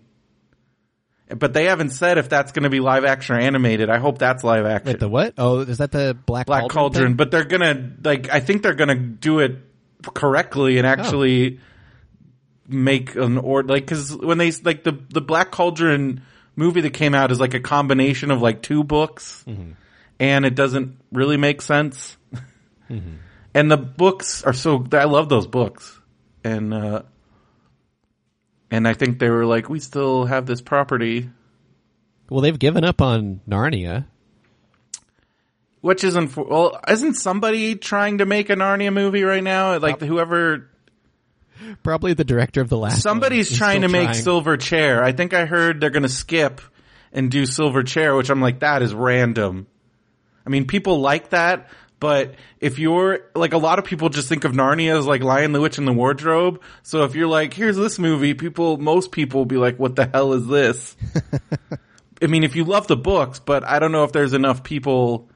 [1.28, 3.88] But they haven't said if that's going to be live action or animated.
[3.88, 4.92] I hope that's live action.
[4.92, 5.34] Wait, the what?
[5.38, 6.70] Oh, is that the Black Black Cauldron?
[6.70, 9.56] Cauldron, but they're gonna like I think they're gonna do it
[10.02, 10.78] correctly Oh.
[10.78, 11.60] and actually
[12.68, 16.22] make an or like because when they like the the Black Cauldron
[16.56, 19.72] movie that came out is like a combination of like two books, Mm-hmm.
[20.20, 22.16] and it doesn't really make sense.
[22.90, 23.16] Mm-hmm.
[23.54, 25.98] And the books are so I love those books,
[26.44, 27.02] and uh
[28.74, 31.30] and I think they were like we still have this property.
[32.28, 34.06] Well, they've given up on Narnia.
[35.80, 39.78] Which isn't well, isn't somebody trying to make a Narnia movie right now?
[39.78, 40.70] Like whoever,
[41.82, 43.02] Probably the director of the last.
[43.02, 44.22] somebody's trying to make trying.
[44.22, 45.04] Silver Chair.
[45.04, 46.60] I think I heard they're gonna skip
[47.12, 49.66] and do Silver Chair, which I'm like, that is random.
[50.46, 51.68] I mean, people like that,
[52.04, 55.52] but if you're, like a lot of people just think of Narnia as like Lion,
[55.52, 56.60] the Witch, and the Wardrobe.
[56.82, 60.04] So if you're like, here's this movie, people, most people will be like, what the
[60.12, 60.96] hell is this?
[62.22, 65.30] I mean, if you love the books, but I don't know if there's enough people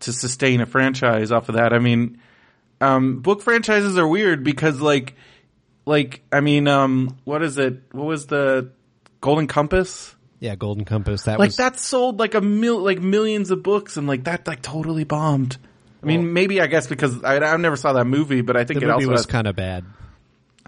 [0.00, 1.74] to sustain a franchise off of that.
[1.74, 2.18] I mean,
[2.80, 5.16] um, book franchises are weird because like,
[5.84, 7.82] like, I mean, um, what is it?
[7.92, 8.70] What was the
[9.20, 10.16] Golden Compass?
[10.40, 11.22] Yeah, Golden Compass.
[11.22, 14.46] That Like was that sold like a mil, like millions of books and like that
[14.46, 15.56] like totally bombed.
[16.02, 18.64] I mean, Well- maybe I guess because I, I never saw that movie, but I
[18.64, 19.84] think the it movie also was has- kind of bad.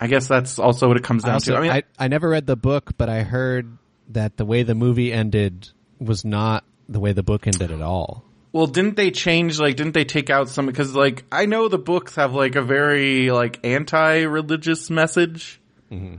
[0.02, 1.58] I guess that's also what it comes I, down also, to.
[1.58, 3.76] I mean, I, I never read the book, but I heard
[4.08, 5.68] that the way the movie ended
[5.98, 8.24] was not the way the book ended at all.
[8.52, 9.60] Well, didn't they change?
[9.60, 10.66] Like, didn't they take out some?
[10.66, 15.60] Because, like, I know the books have like a very like anti-religious message.
[15.92, 16.16] Mm-hmm.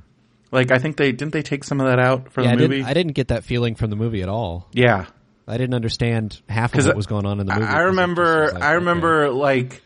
[0.51, 2.75] Like, I think they didn't they take some of that out for yeah, the movie.
[2.77, 4.67] didn't, I didn't get that feeling from the movie at all.
[4.73, 5.05] yeah,
[5.47, 7.65] I didn't understand half of what was going on in the movie.
[7.65, 8.51] I, I 'cause it just remember.
[8.53, 8.75] like, I okay.
[8.75, 9.81] remember like,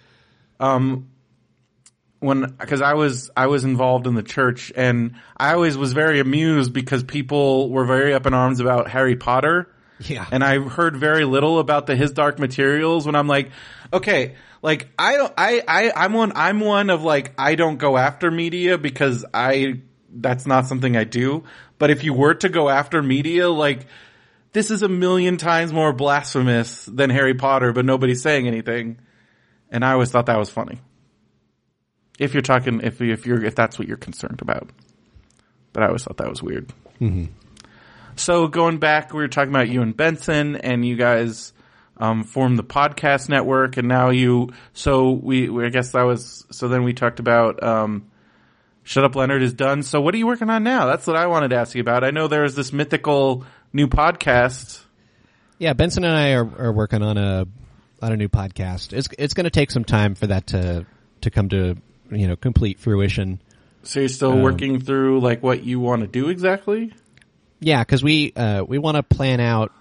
[0.60, 1.10] um,
[2.20, 6.20] when because I was I was involved in the church and I always was very
[6.20, 9.70] amused because people were very up in arms about Harry Potter.
[10.00, 10.26] Yeah.
[10.30, 13.52] And I heard very little about the His Dark Materials when I'm like,
[13.94, 17.96] okay, like I don't, I, I, I'm one, I'm one of like, I don't go
[17.96, 19.80] after media because I,
[20.16, 21.44] that's not something I do.
[21.78, 23.88] But if you were to go after media, like,
[24.54, 29.00] this is a million times more blasphemous than Harry Potter, but nobody's saying anything.
[29.70, 30.80] And I always thought that was funny.
[32.18, 34.70] If you're talking, if, if you're, if that's what you're concerned about.
[35.74, 36.72] But I always thought that was weird.
[38.16, 41.52] So going back, we were talking about you and Benson, and you guys
[41.98, 44.52] um, formed the podcast network, and now you.
[44.72, 46.46] So we, we, I guess that was.
[46.52, 47.62] So then we talked about.
[47.62, 48.10] Um,
[48.86, 49.84] Shut Up Leonard is done.
[49.84, 50.86] So what are you working on now?
[50.86, 52.04] That's what I wanted to ask you about.
[52.04, 54.80] I know there's this mythical new podcast.
[55.58, 57.48] Yeah, Benson and I are, are working on a
[58.02, 58.94] on a new podcast.
[58.94, 60.86] It's it's going to take some time for that to
[61.22, 61.76] to come to
[62.12, 63.42] you know complete fruition.
[63.84, 66.94] So you're still Um, working through like what you want to do exactly?
[67.60, 69.72] Yeah, because we uh, we want to plan out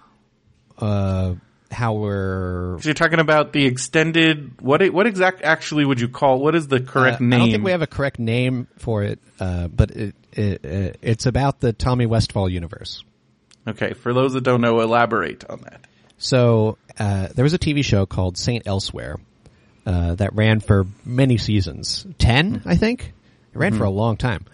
[0.79, 1.35] uh,
[1.71, 2.79] how we're.
[2.79, 4.61] So you're talking about the extended.
[4.61, 6.39] What it- what exact actually would you call?
[6.39, 7.33] What is the correct uh, name?
[7.33, 10.99] I don't think we have a correct name for it, uh, but it, it, it
[11.01, 13.03] it's about the Tommy Westphall universe.
[13.67, 15.81] Okay, for those that don't know, elaborate on that.
[16.17, 19.17] So uh, there was a TV show called Saint Elsewhere
[19.85, 23.11] uh, that ran for many seasons, 10 I think.
[23.53, 24.45] It ran for a long time.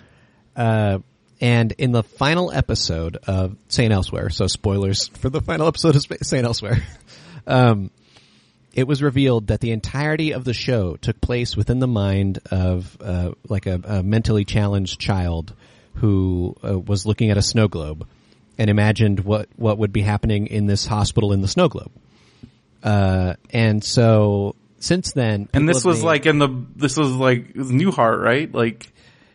[1.42, 6.06] And in the final episode of Saint Elsewhere, so spoilers for the final episode of
[6.22, 6.84] Saint Elsewhere,
[7.48, 7.90] um,
[8.74, 12.96] it was revealed that the entirety of the show took place within the mind of
[13.02, 15.54] uh, like a, a mentally challenged child
[15.96, 18.08] who uh, was looking at a snow globe
[18.58, 21.92] and imagined what what would be happening in this hospital in the snow globe.
[22.84, 27.54] Uh, and so since then, And this was made- like in the this was like
[27.56, 28.54] Newhart, right?
[28.54, 28.91] Like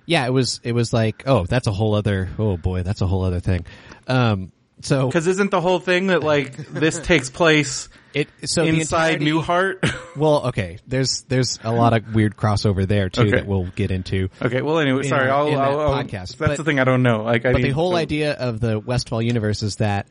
[0.06, 3.06] yeah, it was it was like oh that's a whole other oh boy that's a
[3.06, 3.66] whole other thing.
[4.08, 4.52] Um,
[4.82, 9.26] so because isn't the whole thing that like this takes place it so inside entirety-
[9.32, 9.94] Newhart?
[10.16, 13.30] Well, okay, there's there's a lot of weird crossover there too Okay.
[13.32, 14.30] that we'll get into.
[14.40, 16.10] okay, well anyway, In sorry, I'll, in I'll, I'll- podcast.
[16.10, 17.22] That's But- the thing I don't know.
[17.22, 20.06] Like, I But the whole so- idea of the Westphall universe is that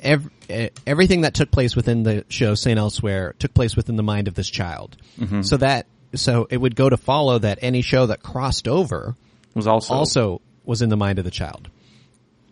[0.00, 2.78] ev- eh, everything that took place within the show St.
[2.78, 4.96] Elsewhere took place within the mind of this child.
[5.42, 9.16] So that so it would go to follow that any show that crossed over
[9.54, 11.68] Was also also was in the mind of the child.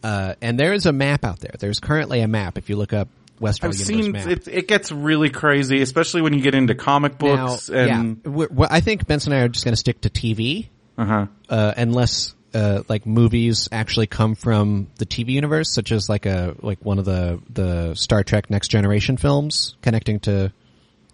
[0.03, 1.55] Uh, and there is a map out there.
[1.59, 2.59] There's currently a map.
[2.59, 3.09] If you look up
[3.41, 4.27] Westphall I've Universe seen map.
[4.29, 4.49] it.
[4.49, 8.49] It gets really crazy, especially when you get into comic books now, and yeah, we're,
[8.49, 11.27] we're- I think Benson and I are just going to stick to TV uh-huh.
[11.49, 16.55] uh, unless uh, like movies actually come from the TV universe, such as like a
[16.63, 20.53] like one of the the Star Trek Next Generation films connecting to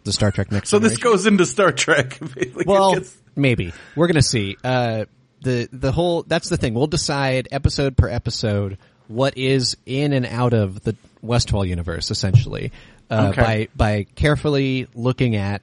[0.04, 0.68] the Star Trek Next.
[0.68, 2.18] So this goes into Star Trek.
[2.54, 4.56] Like, well, gets- maybe we're gonna see.
[4.62, 5.06] Uh,
[5.42, 6.74] the the whole that's the thing.
[6.74, 8.78] We'll decide episode per episode
[9.08, 12.72] what is in and out of the Westphall universe, essentially,
[13.10, 13.42] uh, Okay.
[13.42, 15.62] by by carefully looking at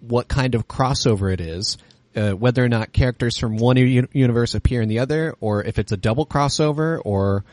[0.00, 1.78] what kind of crossover it is.
[2.14, 5.78] Uh, whether or not characters from one u- universe appear in the other, or if
[5.78, 7.44] it's a double crossover, or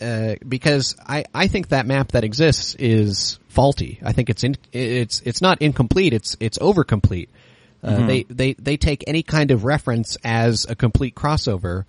[0.00, 4.00] uh, because I, I think that map that exists is faulty.
[4.04, 6.12] I think it's in, it's it's not incomplete.
[6.12, 7.28] It's it's overcomplete.
[7.84, 8.06] Uh, Mm-hmm.
[8.06, 11.84] They they they take any kind of reference as a complete crossover,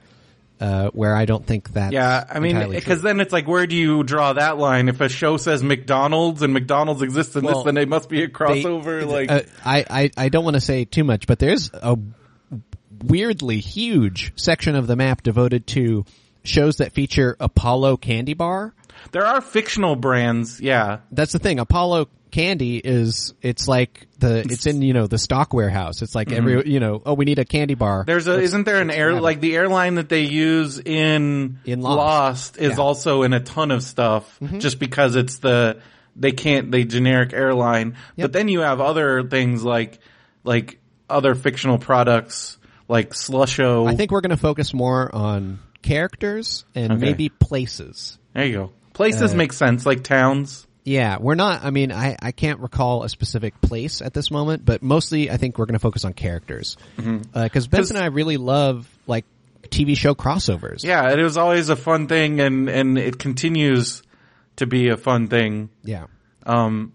[0.59, 1.93] uh, where I don't think that.
[1.93, 4.89] yeah, I mean, because then it's like, where do you draw that line?
[4.89, 8.23] If a show says McDonald's and McDonald's exists in Well, this, then it must be
[8.23, 9.07] a crossover.
[9.07, 11.97] like, uh, I, I I don't want to say too much, but there's a
[13.03, 16.05] weirdly huge section of the map devoted to
[16.43, 18.73] shows that feature Apollo Candy Bar.
[19.11, 20.61] there are fictional brands.
[20.61, 21.59] Yeah, that's the thing.
[21.59, 26.01] Apollo candy is it's like the it's in you know the stock warehouse.
[26.01, 27.99] It's like every you know oh we need a candy bar.
[28.01, 28.07] Mm-hmm.
[28.11, 32.57] There's a isn't there an air like the airline that they use in In Lost.
[32.57, 32.69] is Yeah.
[32.71, 32.81] Mm-hmm.
[32.81, 35.79] also in a ton of stuff just because it's the
[36.17, 37.95] they can't they generic airline.
[38.17, 39.99] But then you have other things like
[40.43, 40.79] like
[41.09, 42.57] other fictional products
[42.89, 43.87] like Slusho.
[43.87, 47.01] I think we're going to focus more on characters and Okay.
[47.01, 48.17] maybe places.
[48.33, 48.71] there you go.
[48.93, 50.64] Places Uh, make sense like towns.
[50.85, 51.63] Yeah, we're not.
[51.65, 55.37] I mean, I I can't recall a specific place at this moment, but mostly I
[55.37, 56.77] think we're going to focus on characters
[57.33, 59.25] because Benson and I really love like
[59.63, 60.83] TV show crossovers.
[60.83, 64.03] Yeah, it was always a fun thing and and it continues
[64.57, 65.69] to be a fun thing.
[65.83, 66.05] yeah.
[66.45, 66.93] Um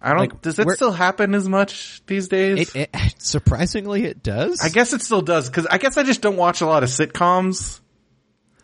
[0.00, 2.74] I don't Like, does it still happen as much these days?
[2.74, 4.60] It, it surprisingly it does.
[4.60, 6.88] I guess it still does because I guess I just don't watch a lot of
[6.88, 7.80] sitcoms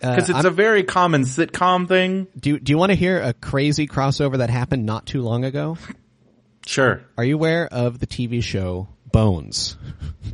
[0.01, 2.27] because Uh, it's I'm- a very common sitcom thing.
[2.39, 5.45] Do you, do you want to hear a crazy crossover that happened not too long
[5.45, 5.77] ago?
[6.67, 7.01] Sure.
[7.17, 9.77] Are you aware of the TV show Bones?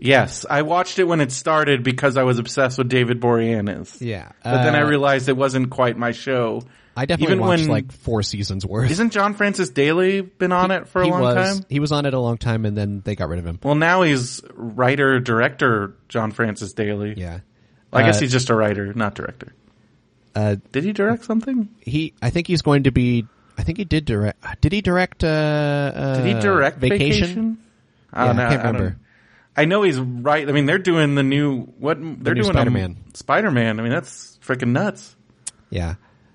[0.00, 4.00] Yes, I watched it when it started because I was obsessed with David Boreanaz.
[4.00, 6.62] Yeah, But then I Uh, realized it wasn't quite my show.
[6.96, 8.90] I definitely even watched when- like four seasons worth.
[8.90, 11.64] Isn't John Francis Daly been on it for a he long was time?
[11.68, 13.58] he was on it a long time, and then they got rid of him.
[13.62, 17.14] Well, now he's writer director John Francis Daly.
[17.16, 17.40] Yeah,
[17.94, 19.52] I guess Uh, he's just a writer, not director.
[20.34, 21.68] uh, Did he direct something?
[21.80, 22.12] he.
[22.20, 23.26] I think he's going to be.
[23.56, 24.44] I think he did direct.
[24.60, 25.22] Did he direct?
[25.22, 27.58] Uh, uh, Did he direct Vacation?
[28.12, 28.44] I don't know.
[28.44, 28.96] I can't don't- remember.
[29.56, 30.48] I know he's right.
[30.48, 31.98] I mean, they're doing the new what?
[32.00, 32.96] They're new doing Spider-Man.
[33.14, 33.78] Spider Man.
[33.78, 35.14] I mean, that's freaking nuts.
[35.70, 35.94] Yeah.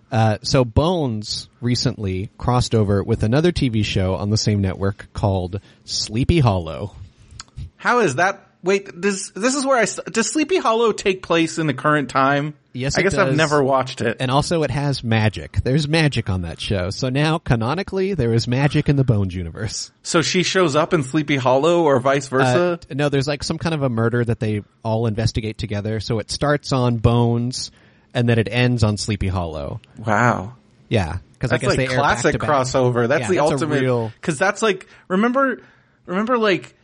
[0.09, 5.59] Uh, so Bones recently crossed over with another TV show on the same network called
[5.83, 6.95] Sleepy Hollow.
[7.75, 8.48] How is that?
[8.61, 12.55] Wait, does this is where I does Sleepy Hollow take place in the current time?
[12.73, 14.17] Yes, I guess I've never watched it.
[14.19, 15.53] And also it has magic.
[15.63, 16.89] There's magic on that show.
[16.89, 19.91] So now canonically there is magic in the Bones universe.
[20.03, 22.79] so she shows up in Sleepy Hollow, or vice Uh, versa.
[22.93, 25.99] no, there's like some kind of a murder that they all investigate together.
[26.01, 27.71] So it starts on Bones
[28.13, 29.79] and then it ends on Sleepy Hollow.
[30.05, 30.53] wow,
[30.89, 31.17] Yeah.
[31.39, 33.07] Cause I guess they like air classic crossover.
[33.07, 33.81] That's Yeah, the that's ultimate.
[33.81, 35.61] real- Because that's like remember,
[36.05, 36.75] remember like.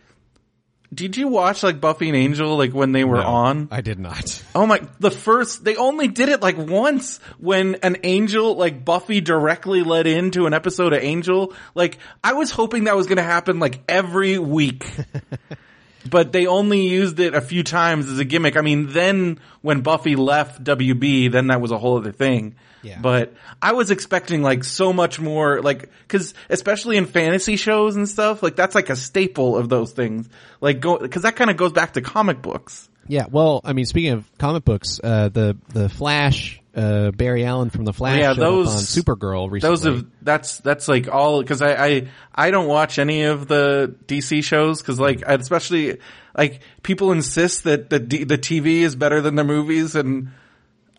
[0.93, 3.67] Did you watch like Buffy and Angel like when they were No, on?
[3.71, 4.43] I did not.
[4.55, 9.19] Oh my, the first, they only did it like once when an angel, like Buffy
[9.19, 11.53] directly led into an episode of Angel.
[11.73, 14.85] Like, I was hoping that was gonna happen like every week.
[16.09, 18.57] but they only used it a few times as a gimmick.
[18.57, 22.55] I mean, then when Buffy left WB, then that was a whole other thing.
[22.83, 22.99] Yeah.
[23.01, 28.07] But I was expecting like so much more, like, cause especially in fantasy shows and
[28.07, 30.29] stuff, like that's like a staple of those things.
[30.61, 32.87] Like go, cause that kind of goes back to comic books.
[33.07, 37.69] Yeah, well, I mean, speaking of comic books, uh, the the Flash, uh, Barry Allen
[37.69, 39.75] from the Flash, Yeah, those- on Supergirl recently.
[39.75, 43.95] Those have that's that's like all because I, I I don't watch any of the
[44.07, 45.99] DC shows because like especially
[46.37, 50.31] like people insist that the D, the TV is better than the movies and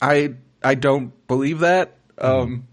[0.01, 1.99] I I don't believe that.
[2.19, 2.67] Um,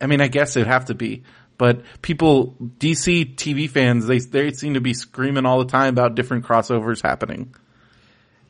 [0.00, 1.24] I mean I guess it'd have to be,
[1.58, 6.14] but people DC TV fans they they seem to be screaming all the time about
[6.14, 7.54] different crossovers happening.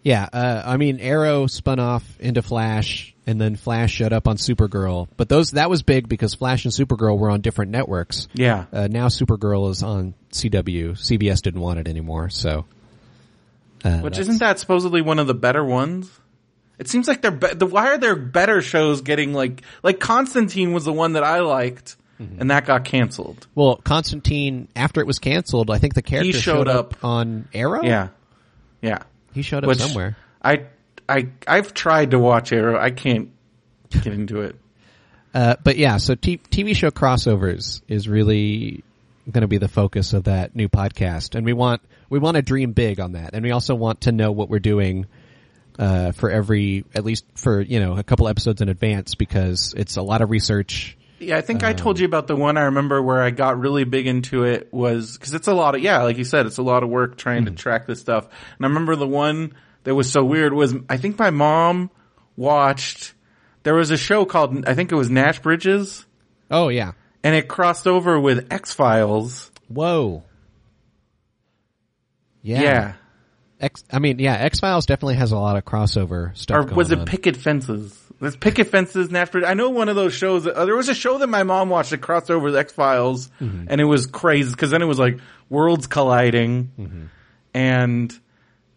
[0.03, 3.16] yeah, uh, I mean, Arrow spun off into Flash.
[3.27, 5.09] And then Flash showed up on Supergirl.
[5.17, 8.29] But those that was big because Flash and Supergirl were on different networks.
[8.35, 8.67] Yeah.
[8.73, 10.93] Uh, now Supergirl is on CW.
[10.93, 12.65] CBS didn't want it anymore, so.
[13.85, 16.11] Uh, Which isn't that supposedly one of the better ones?
[16.79, 20.73] It seems like they're be- the why are there better shows getting like like Constantine
[20.73, 22.41] was the one that I liked Mm-hmm.
[22.41, 23.47] and that got canceled.
[23.55, 26.95] Well, Constantine, after it was canceled, I think the character he showed up.
[27.05, 27.83] on Arrow.
[27.85, 28.09] Yeah.
[28.81, 29.03] Yeah.
[29.35, 30.17] he showed up Which somewhere.
[30.43, 30.63] I
[31.09, 32.79] I I've tried to watch Arrow.
[32.79, 33.31] I can't
[33.91, 34.57] get into it.
[35.35, 38.83] Uh, but yeah, so t- TV show crossovers is really
[39.31, 42.43] going to be the focus of that new podcast, and we want we want to
[42.43, 45.07] dream big on that, and we also want to know what we're doing
[45.79, 49.97] uh, for every at least for you know a couple episodes in advance because it's
[49.97, 50.97] a lot of research.
[51.19, 53.59] Yeah, I think I Um, told you about the one I remember where I got
[53.59, 56.59] really big into it was because it's a lot of yeah, like you said, it's
[56.59, 57.55] a lot of work trying Mm-hmm.
[57.57, 58.25] to track this stuff.
[58.25, 59.55] And I remember the one
[59.87, 61.91] that was so weird was I think my mom
[62.37, 63.15] watched.
[63.63, 66.05] There was a show called I think it was Nash Bridges,
[66.51, 66.93] Oh yeah,
[67.25, 69.51] and it crossed over with X Files.
[69.69, 70.23] whoa,
[72.43, 72.61] yeah.
[72.63, 72.93] Yeah.
[73.59, 76.71] X, I mean, yeah, X Files definitely has a lot of crossover stuff.
[76.71, 77.07] Or was it on.
[77.07, 77.99] Picket Fences?
[78.21, 79.49] There's Picket Fences, Nash Bridges.
[79.49, 80.45] I know one of those shows.
[80.45, 82.73] That, uh, there was a show that my mom watched that crossed over with X
[82.73, 83.65] Files, Mm-hmm.
[83.69, 85.19] and it was crazy because then it was like
[85.49, 87.05] worlds colliding, Mm-hmm.
[87.55, 88.21] and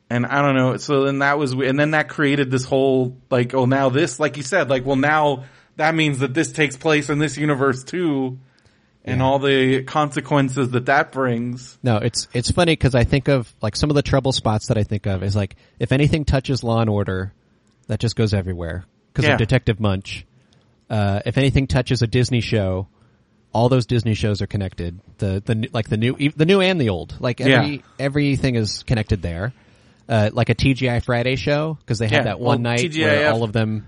[0.09, 0.77] and I don't know.
[0.77, 4.37] So then that was, and then that created this whole like, oh, now this, like
[4.37, 5.45] you said, like, well, now
[5.75, 8.39] that means that this takes place in this universe too,
[9.05, 9.25] and Yeah.
[9.25, 11.77] all the consequences that that brings.
[11.83, 14.77] No, it's it's funny because I think of like some of the trouble spots that
[14.77, 17.33] I think of is like if anything touches Law and Order,
[17.87, 19.33] that just goes everywhere because Yeah.
[19.33, 20.25] of Detective Munch.
[20.89, 22.87] Uh, if anything touches a Disney show,
[23.53, 24.99] all those Disney shows are connected.
[25.19, 27.15] The the new- like the new the new and the old.
[27.19, 27.81] Like every Yeah.
[27.99, 29.53] everything is connected there.
[30.09, 33.03] Uh, like a TGI Friday show because they had Yeah, that one well, night TGIF
[33.03, 33.87] where all of them.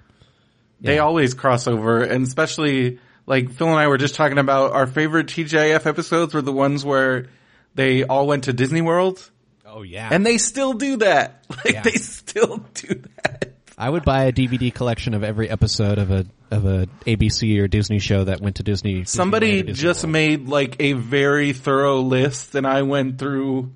[0.80, 4.86] They always cross over, and especially like Phil and I were just talking about our
[4.88, 7.28] favorite TGIF episodes were the ones where
[7.76, 9.30] they all went to Disney World,
[9.65, 11.43] Oh yeah, and they still do that.
[11.65, 11.82] Like Yeah.
[11.82, 13.53] they still do that.
[13.78, 17.67] I would buy a DVD collection of every episode of a of a ABC or
[17.67, 19.05] Disney show that went to Disney.
[19.05, 20.11] Somebody Disney just World.
[20.13, 23.72] made like a very thorough list, and I went through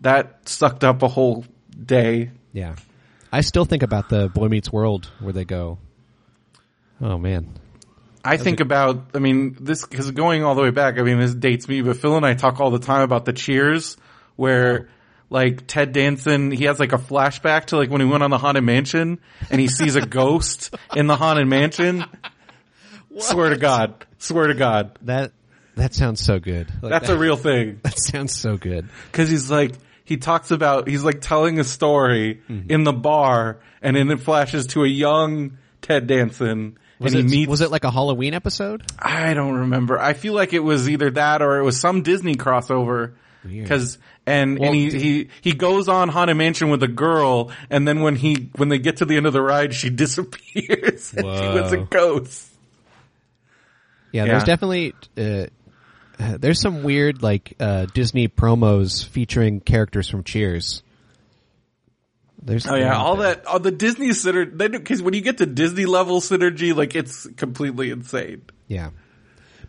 [0.00, 0.48] that.
[0.48, 1.44] Sucked up a whole
[1.84, 2.30] day.
[2.52, 2.76] Yeah.
[3.32, 5.78] I still think about the Boy Meets World where they go.
[7.00, 7.58] Oh man.
[8.24, 11.34] I think about, I mean, this, cause going all the way back, I mean, this
[11.34, 13.98] dates me, but Phil and I talk all the time about the cheers
[14.36, 14.88] where
[15.28, 18.38] like Ted Danson, he has like a flashback to like when he went on the
[18.38, 19.18] Haunted Mansion
[19.50, 22.04] and he sees a ghost in the Haunted Mansion.
[23.18, 24.06] Swear to God.
[24.18, 24.98] Swear to God.
[25.02, 25.32] That
[25.76, 26.70] that sounds so good.
[26.82, 27.80] Like, That's that, a real thing.
[27.82, 28.88] that sounds so good.
[29.12, 29.72] Cause he's like,
[30.04, 32.70] he talks about, he's like telling a story Mm-hmm.
[32.70, 37.30] in the bar and then it flashes to a young Ted Danson Was and it,
[37.30, 38.82] he meets was it like a Halloween episode?
[38.98, 39.98] I don't remember.
[39.98, 43.14] I feel like it was either that or it was some Disney crossover.
[43.66, 47.86] Cause, and, Well, and he, he, he goes on Haunted Mansion with a girl and
[47.86, 51.26] then when he, when they get to the end of the ride, she disappears and
[51.38, 52.50] she was a ghost.
[54.12, 54.32] Yeah, Yeah.
[54.32, 55.46] there's definitely uh,
[56.38, 60.82] there's some weird like uh, Disney promos featuring characters from Cheers.
[62.42, 65.46] There's Oh yeah, all that, all the Disney synergy, they cause when you get to
[65.46, 68.42] Disney level synergy, like it's completely insane.
[68.68, 68.90] Yeah.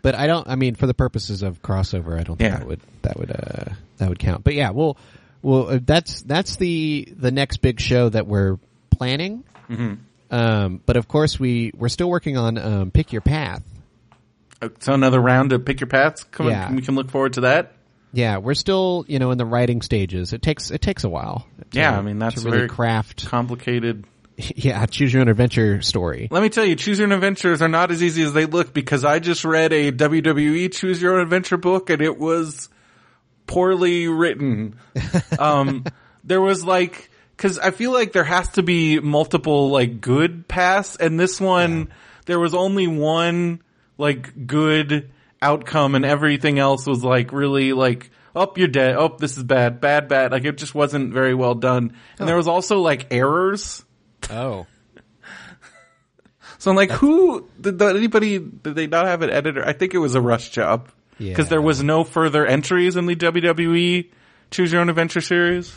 [0.02, 0.46] But I don't.
[0.46, 2.58] I mean, for the purposes of crossover, I don't think Yeah.
[2.58, 4.44] that would that would uh, that would count.
[4.44, 4.98] But yeah, well,
[5.42, 8.58] well, uh, that's that's the the next big show that we're
[8.90, 9.42] planning.
[9.70, 9.94] Mm-hmm.
[10.30, 13.62] Um, but of course, we we're still working on um, pick your path.
[14.62, 16.72] Uh, So another round of pick your paths coming, Yeah.
[16.72, 17.72] we can look forward to that.
[18.12, 20.32] Yeah, we're still you know in the writing stages.
[20.32, 21.46] It takes it takes a while.
[21.70, 23.26] to- Yeah, I mean, that's to really very- craft.
[23.26, 24.04] Complicated.
[24.54, 26.28] Yeah, choose your own adventure story.
[26.30, 28.74] Let me tell you, choose your own adventures are not as easy as they look
[28.74, 32.68] because I just read a WWE choose your own adventure book and it was
[33.46, 34.76] poorly written.
[35.38, 35.84] um,
[36.24, 40.96] there was like, cause I feel like there has to be multiple like good paths
[40.96, 41.88] and this one,
[42.26, 43.62] there was only one
[43.98, 48.96] like good outcome and everything else was like really like, oh, you're dead.
[48.96, 50.32] Oh, this is bad, bad, bad.
[50.32, 51.84] Like it just wasn't very well done.
[52.18, 52.26] And oh.
[52.26, 53.84] there was also like errors.
[54.30, 54.66] Oh,
[56.58, 58.38] So I'm like, who did, did anybody?
[58.38, 59.64] Did they not have an editor?
[59.64, 60.88] I think it was a rush job
[61.18, 61.50] because Yeah.
[61.50, 64.10] there was no further entries in the WWE
[64.50, 65.76] Choose Your Own Adventure series.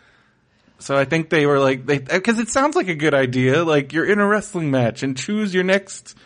[0.78, 3.62] so I think they were like, they because it sounds like a good idea.
[3.64, 6.16] Like you're in a wrestling match and choose your next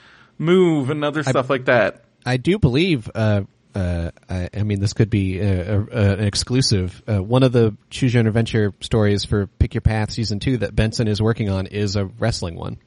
[0.43, 2.05] move and other stuff like that.
[2.27, 3.11] I do believe.
[3.15, 3.43] Uh,
[3.75, 7.03] uh, I, I mean, this could be uh uh uh an exclusive.
[7.09, 10.59] Uh, one of the choose your own adventure stories for Pick Your Path season two
[10.59, 12.79] that Benson is working on is a wrestling one.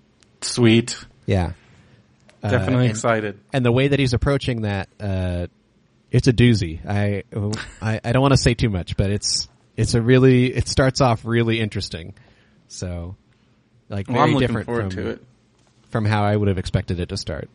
[0.42, 0.98] Sweet.
[1.26, 1.54] Yeah.
[2.44, 3.40] Definitely and- excited.
[3.52, 5.48] and the way that he's approaching that, uh,
[6.12, 6.86] it's a doozy.
[6.88, 7.24] I,
[7.82, 11.02] I, I don't want to say too much, but it's, it's a really, it starts
[11.02, 12.14] off really interesting.
[12.68, 13.16] So,
[13.90, 15.24] like, Well, very I'm looking different forward from, to it.
[15.96, 17.50] From how I would have expected it to start.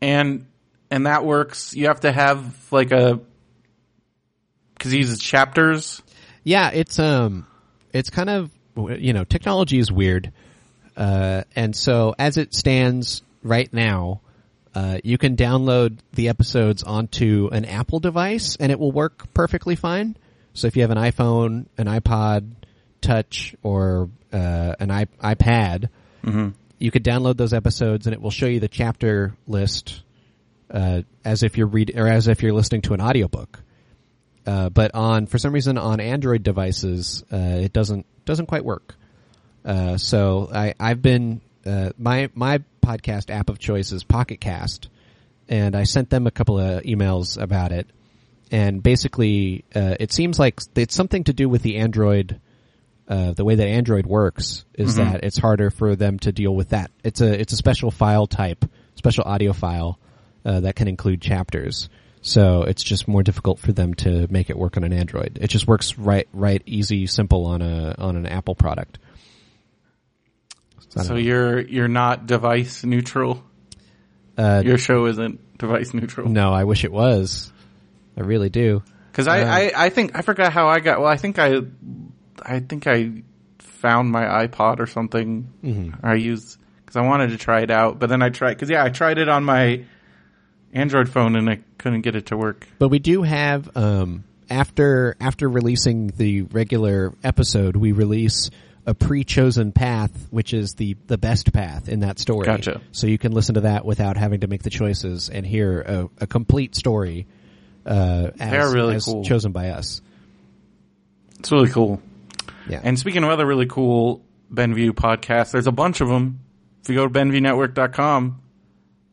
[0.00, 0.46] And
[0.88, 1.74] and that works.
[1.74, 3.18] You have to have like a
[4.74, 6.00] because he uses chapters.
[6.44, 7.48] Yeah, it's, um,
[7.92, 10.30] it's kind of, you know, technology is weird.
[10.96, 14.20] Uh, and so as it stands right now,
[14.76, 19.74] uh, you can download the episodes onto an Apple device and it will work perfectly
[19.74, 20.16] fine.
[20.52, 22.52] So if you have an iPhone, an iPod
[23.00, 25.88] Touch, or uh, an iP- iPad,
[26.78, 30.02] you could download those episodes and it will show you the chapter list
[30.70, 33.60] uh, as if you're read or as if you're listening to an audiobook.
[34.46, 38.94] Uh, but on for some reason on Android devices, uh, it doesn't doesn't quite work.
[39.64, 44.88] Uh, so I, I've been uh, my my podcast app of choice is Pocket Cast,
[45.48, 47.88] and I sent them a couple of emails about it.
[48.52, 52.40] And basically, uh, it seems like it's something to do with the Android,
[53.08, 56.70] uh, the way that Android works is that it's harder for them to deal with
[56.70, 56.90] that.
[57.04, 58.64] It's a it's a special file type,
[58.96, 59.98] special audio file
[60.44, 61.88] uh, that can include chapters.
[62.22, 65.38] So it's just more difficult for them to make it work on an Android.
[65.40, 68.98] It just works right, right, easy, simple on a on an Apple product.
[70.90, 73.44] Don't So you're you're not device neutral.
[74.36, 76.28] Uh, Your show isn't device neutral.
[76.28, 77.52] no, I wish it was.
[78.16, 78.82] I really do.
[79.10, 81.00] Because I, Uh, I, I think I forgot how I got.
[81.00, 81.60] Well, I think I,
[82.42, 83.22] I think I
[83.58, 85.52] found my iPod or something.
[85.62, 86.06] Mm-hmm.
[86.06, 88.84] I used because I wanted to try it out, but then I tried because yeah,
[88.84, 89.84] I tried it on my
[90.72, 92.66] Android phone and I couldn't get it to work.
[92.78, 98.50] But we do have um, after after releasing the regular episode, we release
[98.86, 102.46] a pre-chosen path, which is the the best path in that story.
[102.46, 102.80] Gotcha.
[102.92, 106.08] So you can listen to that without having to make the choices and hear a,
[106.20, 107.26] a complete story.
[107.84, 109.22] Uh, as, really as cool.
[109.22, 110.00] chosen by us.
[111.38, 112.02] It's really cool.
[112.68, 112.80] Yeah.
[112.82, 116.40] And speaking of other really cool Benview podcasts, there's a bunch of them.
[116.82, 118.40] If you go to benviewnetwork.com,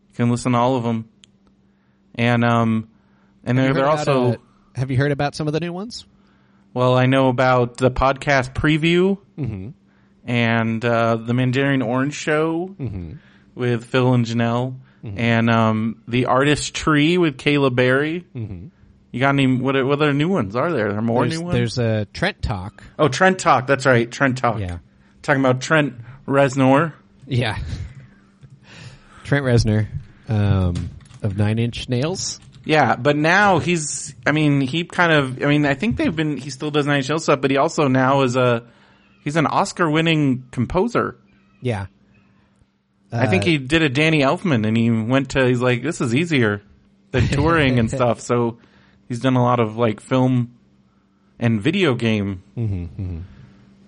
[0.10, 1.10] you can listen to all of them.
[2.16, 2.90] And um,
[3.44, 4.36] and Have they're, they're about, also uh,
[4.76, 6.06] have you heard about some of the new ones?
[6.76, 9.70] well, I know about the podcast preview Mm-hmm.
[10.26, 13.14] and uh, the Mandarin Orange Show Mm-hmm.
[13.56, 18.26] with Phil and Janelle, and um, the Artist Tree with Kayla Berry.
[19.14, 19.46] You got any?
[19.46, 20.88] What what other new ones are there?
[20.88, 21.56] Are there more There's, new ones?
[21.56, 22.84] there's a Trent Talk.
[22.98, 23.68] oh, Trent Talk.
[23.68, 24.60] That's right, Trent Talk.
[24.60, 24.80] Yeah.
[25.22, 25.94] talking about Trent
[26.28, 26.94] Reznor.
[27.28, 27.60] Yeah.
[29.24, 29.88] Trent Reznor
[30.28, 30.90] um,
[31.22, 32.40] of Nine Inch Nails.
[32.66, 34.16] Yeah, but now he's.
[34.26, 35.44] I mean, he kind of.
[35.44, 36.38] I mean, I think they've been.
[36.38, 38.66] He still does Nine Inch Nails stuff, but he also now is a.
[39.24, 41.18] He's an Oscar-winning composer.
[41.62, 41.86] Yeah.
[43.12, 45.48] I think he did a Danny Elfman, and he went to.
[45.48, 46.64] He's like, this is easier
[47.12, 48.20] than touring and stuff.
[48.20, 48.58] So
[49.10, 50.56] he's done a lot of like film
[51.40, 53.20] and video game Mm-hmm,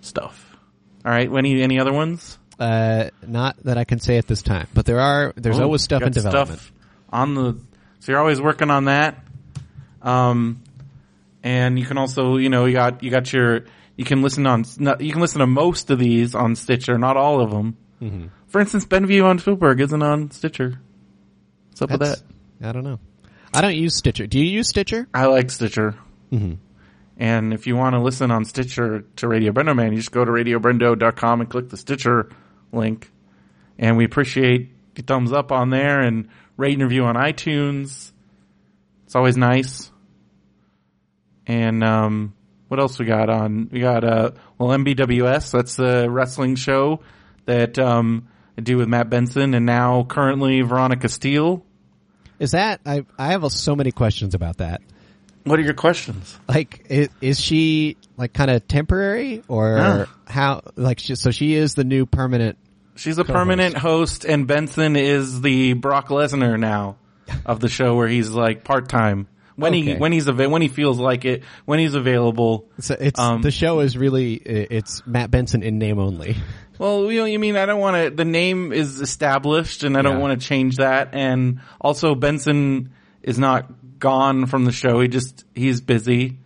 [0.01, 0.57] stuff.
[1.05, 2.38] All right, any any other ones?
[2.59, 5.34] Uh, not that I can say at this time, but there are.
[5.36, 6.59] There's Oh, always stuff in development.
[6.59, 6.72] Stuff
[7.11, 7.57] on the.
[7.99, 9.18] So you're always working on that.
[10.01, 10.61] Um,
[11.43, 13.66] and you can also, you know, you got you got your.
[13.97, 14.63] You can listen on.
[14.99, 17.78] You can listen to most of these on Stitcher, not all of them.
[18.01, 18.26] Mm-hmm.
[18.47, 20.80] For instance, Benview on Spielberg isn't on Stitcher.
[21.70, 22.22] What's up with that?
[22.61, 22.99] I don't know.
[23.56, 24.28] I don't use Stitcher.
[24.28, 25.08] Do you use Stitcher?
[25.14, 25.95] I like Stitcher.
[26.32, 26.56] Mm-hmm.
[27.18, 30.26] And if you want to listen on Stitcher to Radio Brendo Man, you just go
[30.26, 32.30] to radiobrendo.com and click the Stitcher
[32.72, 33.12] link.
[33.78, 36.28] And we appreciate the thumbs up on there and
[36.58, 38.12] rate and review on iTunes.
[39.06, 39.91] It's always nice.
[41.47, 42.34] And um,
[42.68, 43.70] what else we got on?
[43.72, 45.51] We got uh, well MBWS.
[45.51, 47.01] That's the wrestling show
[47.45, 48.28] that um,
[48.58, 51.64] I do with Matt Benson, and now currently Veronica Steele.
[52.39, 53.05] Is that I?
[53.17, 54.81] I have so many questions about that.
[55.43, 56.38] What are your questions?
[56.47, 60.61] Like, is, is she like kind of temporary or how?
[60.75, 62.57] Like, she, so she is the new permanent.
[62.95, 66.95] She's a permanent host, and Benson is the Brock Lesnar now
[67.45, 70.67] of the show, where he's like part time when he when he's ava- when he
[70.67, 72.67] feels like it, when he's available.
[72.79, 76.38] So it's Um, the show is really it's Matt Benson in name only.
[76.80, 78.09] Well, you know, you mean I don't want to.
[78.15, 80.21] The name is established, and I don't Yeah.
[80.21, 81.09] want to change that.
[81.13, 82.91] And also, Benson
[83.23, 84.99] is not gone from the show.
[85.01, 86.38] He just he's busy.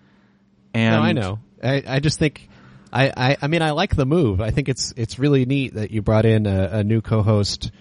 [0.74, 1.40] And No, I know.
[1.64, 2.48] I, I just think,
[2.94, 4.40] I, I, I mean, I like the move.
[4.40, 7.72] I think it's, it's really neat that you brought in a, a new co-host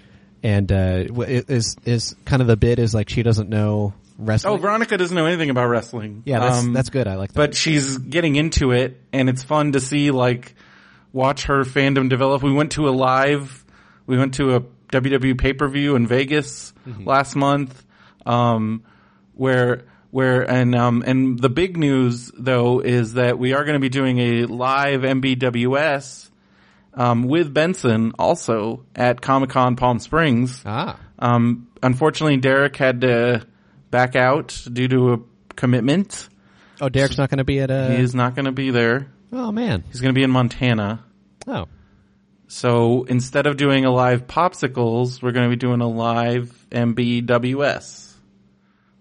[0.42, 4.54] and, uh, is, is kind of the bit is like she doesn't know wrestling.
[4.54, 6.22] Oh, Veronica doesn't know anything about wrestling.
[6.24, 7.06] yeah, that's, Um, that's good.
[7.06, 7.36] I like that.
[7.36, 10.54] but she's getting into it and it's fun to see like
[11.12, 12.42] watch her fandom develop.
[12.42, 13.64] We went to a live
[14.08, 16.72] we went to a WWE pay per view in Vegas
[17.04, 17.84] last month,
[18.24, 18.82] um,
[19.34, 23.80] where where and um and the big news though is that we are going to
[23.80, 26.30] be doing a live MBWS
[26.94, 30.62] um, with Benson also at Comic Con Palm Springs.
[30.64, 30.98] Ah.
[31.18, 33.46] Um, unfortunately, Derek had to
[33.90, 35.18] back out due to a
[35.54, 36.30] commitment.
[36.80, 37.94] Oh, Derek's not going to be at a.
[37.94, 39.08] He is not going to be there.
[39.32, 39.84] Oh man.
[39.88, 41.04] He's going to be in Montana.
[41.46, 41.66] Oh.
[42.48, 48.14] So instead of doing a live popsicles, we're going to be doing a live MBWS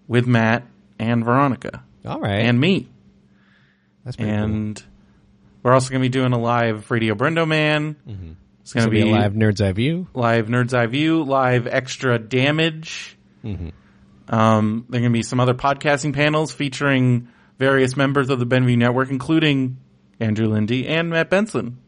[0.06, 0.64] with Matt
[0.98, 2.40] and Veronica All right.
[2.40, 2.88] and me.
[4.04, 4.40] That's pretty cool.
[4.42, 4.82] And
[5.62, 7.96] we're also going to be doing a live Radio Brendo Man.
[8.60, 10.08] It's going to be, be a live Nerds Eye View.
[10.12, 13.16] live Nerd's Eye View, live Extra Damage.
[14.30, 18.46] Um, there are going to be some other podcasting panels featuring various members of the
[18.46, 19.78] Benview Network, including
[20.20, 21.78] Andrew Lindy and Matt Benson.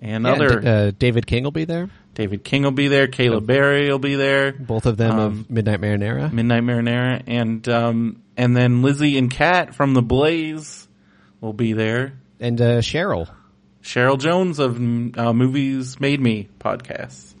[0.00, 1.90] And Yeah, other D- uh, David King will be there.
[2.14, 3.06] David King will be there.
[3.06, 4.52] Caleb Berry will be there.
[4.52, 6.32] Both of them Um, of Midnight Marinara.
[6.32, 10.88] Midnight Marinara, and um, and then Lizzie and Kat from the Blaze
[11.40, 12.14] will be there.
[12.40, 13.28] and uh, Cheryl.
[13.82, 17.34] Cheryl Jones of uh, Movies Made Me podcast.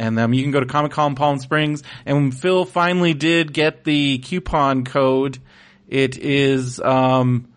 [0.00, 1.82] And um, you can go to Comic Con Palm Springs.
[2.06, 5.38] And Phil finally did get the coupon code.
[5.88, 7.48] It is um,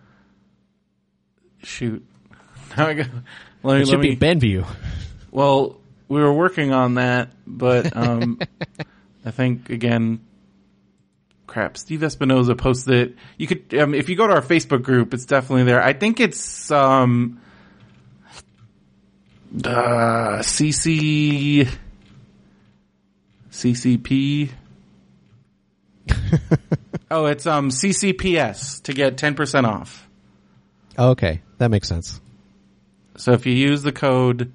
[1.64, 2.06] shoot.
[2.78, 3.08] Now I got.
[3.64, 4.66] Let me, It should let be me, Benview.
[5.30, 8.40] well, we were working on that, but um,
[9.26, 10.22] I think again,
[11.48, 11.76] crap.
[11.78, 13.16] Steve Espinoza posted it.
[13.38, 15.84] You could, um, if you go to our Facebook group, it's definitely there.
[15.84, 17.42] I think it's um,
[19.66, 21.68] uh, CC,
[23.52, 24.50] CCP.
[27.12, 30.08] oh, it's um CCPS to get ten percent off.
[30.98, 32.20] Oh, okay, that makes sense.
[33.18, 34.52] So if you use the code,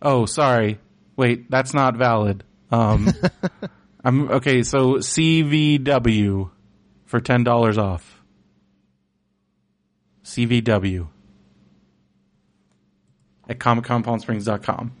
[0.00, 0.78] oh, sorry,
[1.16, 2.44] wait, that's not valid.
[2.70, 3.12] Um,
[4.04, 4.62] I'm okay.
[4.62, 6.50] So CVW
[7.06, 8.22] for ten dollars off.
[10.24, 11.08] CVW
[13.48, 14.92] at ComicConPalmSprings.com.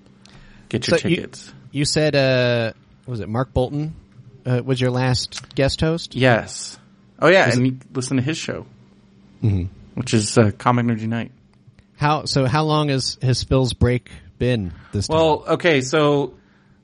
[0.68, 1.52] Get your So tickets.
[1.72, 2.72] You said, uh,
[3.06, 3.94] was it Mark Bolton?
[4.44, 6.14] Uh, was your last guest host?
[6.14, 6.78] yes.
[7.20, 8.66] Oh yeah, and you listen to his show,
[9.94, 11.32] which is uh, Comic Energy Night.
[11.96, 12.46] How so?
[12.46, 15.16] How long has has Phil's break been this time?
[15.16, 16.34] Well, okay, so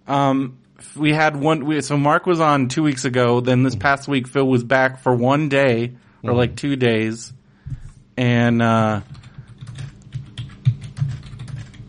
[0.07, 0.59] um,
[0.97, 1.65] we had one.
[1.65, 3.41] We, so Mark was on two weeks ago.
[3.41, 5.93] Then this past week, Phil was back for one day
[6.23, 7.33] or like two days,
[8.17, 9.01] and uh,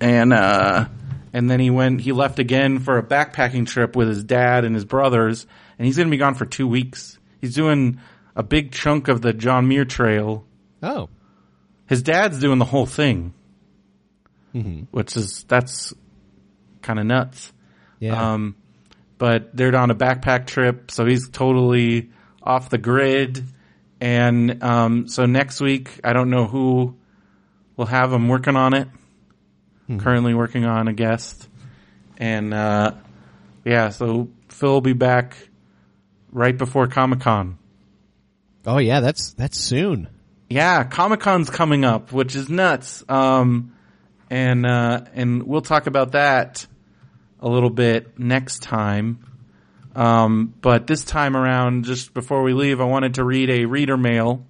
[0.02, 0.86] and uh,
[1.32, 2.02] and then he went.
[2.02, 5.48] He left again for a backpacking trip with his dad and his brothers,
[5.78, 7.18] and he's going to be gone for two weeks.
[7.40, 8.00] He's doing
[8.36, 10.46] a big chunk of the John Muir Trail.
[10.82, 11.10] oh,
[11.88, 13.34] His dad's doing the whole thing,
[14.92, 15.94] which is that's
[16.82, 17.52] kind of nuts.
[18.00, 18.34] yeah.
[18.34, 18.56] Um,
[19.18, 22.10] but they're on a backpack trip, so he's totally
[22.42, 23.44] off the grid.
[24.02, 26.96] And um, so next week, I don't know who
[27.78, 28.88] will have him working on it.
[30.00, 31.48] Currently working on a guest,
[32.18, 32.94] and uh,
[33.66, 35.36] yeah, so Phil will be back
[36.32, 37.58] right before Comic Con.
[38.66, 40.08] oh yeah, that's that's soon.
[40.54, 43.04] Yeah, Comic Con's coming up, which is nuts.
[43.10, 43.74] Um,
[44.30, 46.68] and uh, and we'll talk about that
[47.40, 49.26] a little bit next time.
[49.96, 53.98] Um, but this time around, just before we leave, I wanted to read a reader
[53.98, 54.46] mail.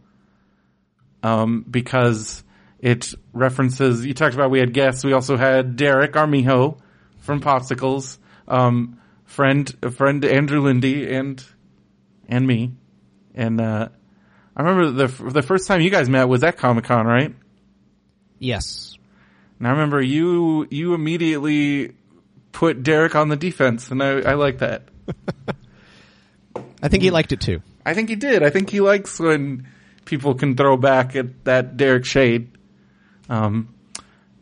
[1.24, 2.44] Um, because
[2.80, 4.06] it references.
[4.06, 5.06] You talked about we had guests.
[5.06, 6.80] We also had Derek Armijo
[7.20, 11.42] from Popsicles, um, friend friend Andrew Lindy, and
[12.28, 12.74] and me,
[13.34, 13.88] and uh,
[14.56, 17.34] I remember the the first time you guys met was at Comic Con, right?
[18.40, 18.98] Yes.
[19.60, 21.94] And I remember you you immediately
[22.52, 24.84] put Derek on the defense, and I, I like that.
[26.82, 27.62] I think he liked it too.
[27.86, 28.44] I think he did.
[28.44, 29.68] I think he likes when
[30.06, 32.52] people can throw back at that Derek shade.
[33.30, 33.74] Um,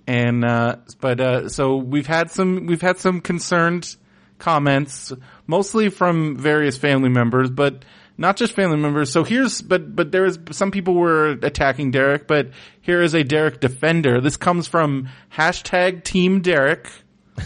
[0.07, 3.95] and uh, but uh, so we've had some we've had some concerned
[4.39, 5.13] comments,
[5.47, 7.85] mostly from various family members, but
[8.21, 9.11] not just family members.
[9.11, 13.23] So here's but but there is some people were attacking Derek, but here is a
[13.23, 14.21] Derek defender.
[14.21, 16.89] This comes from hashtag Team Derek.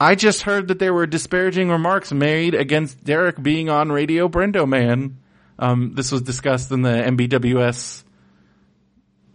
[0.00, 4.68] I just heard that there were disparaging remarks made against Derek being on Radio Brendo
[4.68, 5.16] Man.
[5.58, 8.04] Um, this was discussed in the MBWS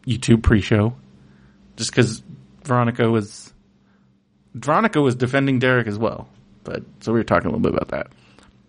[0.06, 0.96] YouTube pre-show.
[1.78, 2.22] Just because
[2.64, 3.52] Veronica was
[4.54, 6.28] Veronica was defending Derek as well,
[6.64, 8.12] but so we were talking a little bit about that.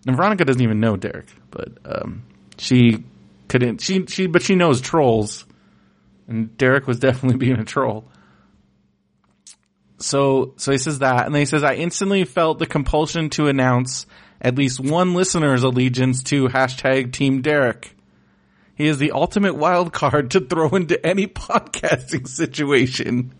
[0.05, 2.23] And Veronica doesn't even know Derek, but um,
[2.57, 3.03] she
[3.47, 3.81] couldn't.
[3.81, 5.45] She she but she knows trolls,
[6.27, 8.05] and Derek was definitely being a troll.
[9.97, 13.47] so, so he says that, and then he says, I instantly felt the compulsion to
[13.47, 14.05] announce
[14.41, 17.95] at least one listener's allegiance to hashtag Team Derek.
[18.75, 23.33] He is the ultimate wild card to throw into any podcasting situation.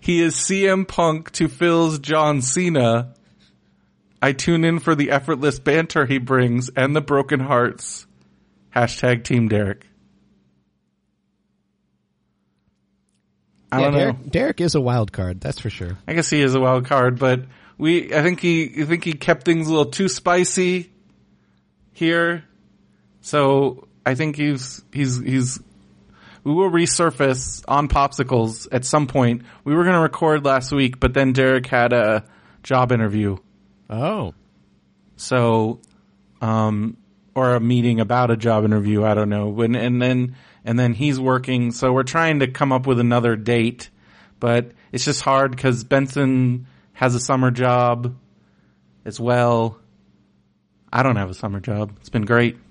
[0.00, 3.14] He is CM Punk to Phil's John Cena.
[4.20, 8.06] I tune in for the effortless banter he brings and the broken hearts.
[8.74, 9.86] Hashtag Team Derek.
[13.70, 13.98] I Yeah, don't know.
[14.00, 15.98] Derek, Derek is a wild card, that's for sure.
[16.06, 17.44] I guess he is a wild card, but
[17.76, 20.90] we, I think he, I think he kept things a little too spicy
[21.92, 22.44] here.
[23.20, 25.60] So I think he's, he's, he's,
[26.44, 29.42] we will resurface on popsicles at some point.
[29.64, 32.24] We were going to record last week, but then Derek had a
[32.62, 33.36] job interview.
[33.90, 34.34] Oh.
[35.16, 35.80] So,
[36.40, 36.96] um,
[37.34, 39.04] or a meeting about a job interview.
[39.04, 39.48] I don't know.
[39.48, 41.72] When, and then, and then he's working.
[41.72, 43.90] So we're trying to come up with another date,
[44.40, 48.16] but it's just hard because Benson has a summer job
[49.04, 49.78] as well.
[50.92, 51.92] I don't have a summer job.
[52.00, 52.56] It's been great.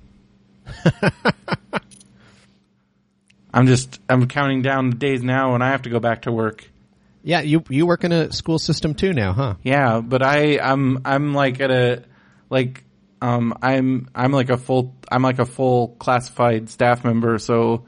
[3.54, 6.32] I'm just, I'm counting down the days now and I have to go back to
[6.32, 6.70] work.
[7.24, 9.56] Yeah, you you work in a school system too now, huh?
[9.64, 12.04] Yeah, but I I'm I'm like at a
[12.50, 12.84] like
[13.22, 17.86] um I'm I'm like a full I'm like a full classified staff member, so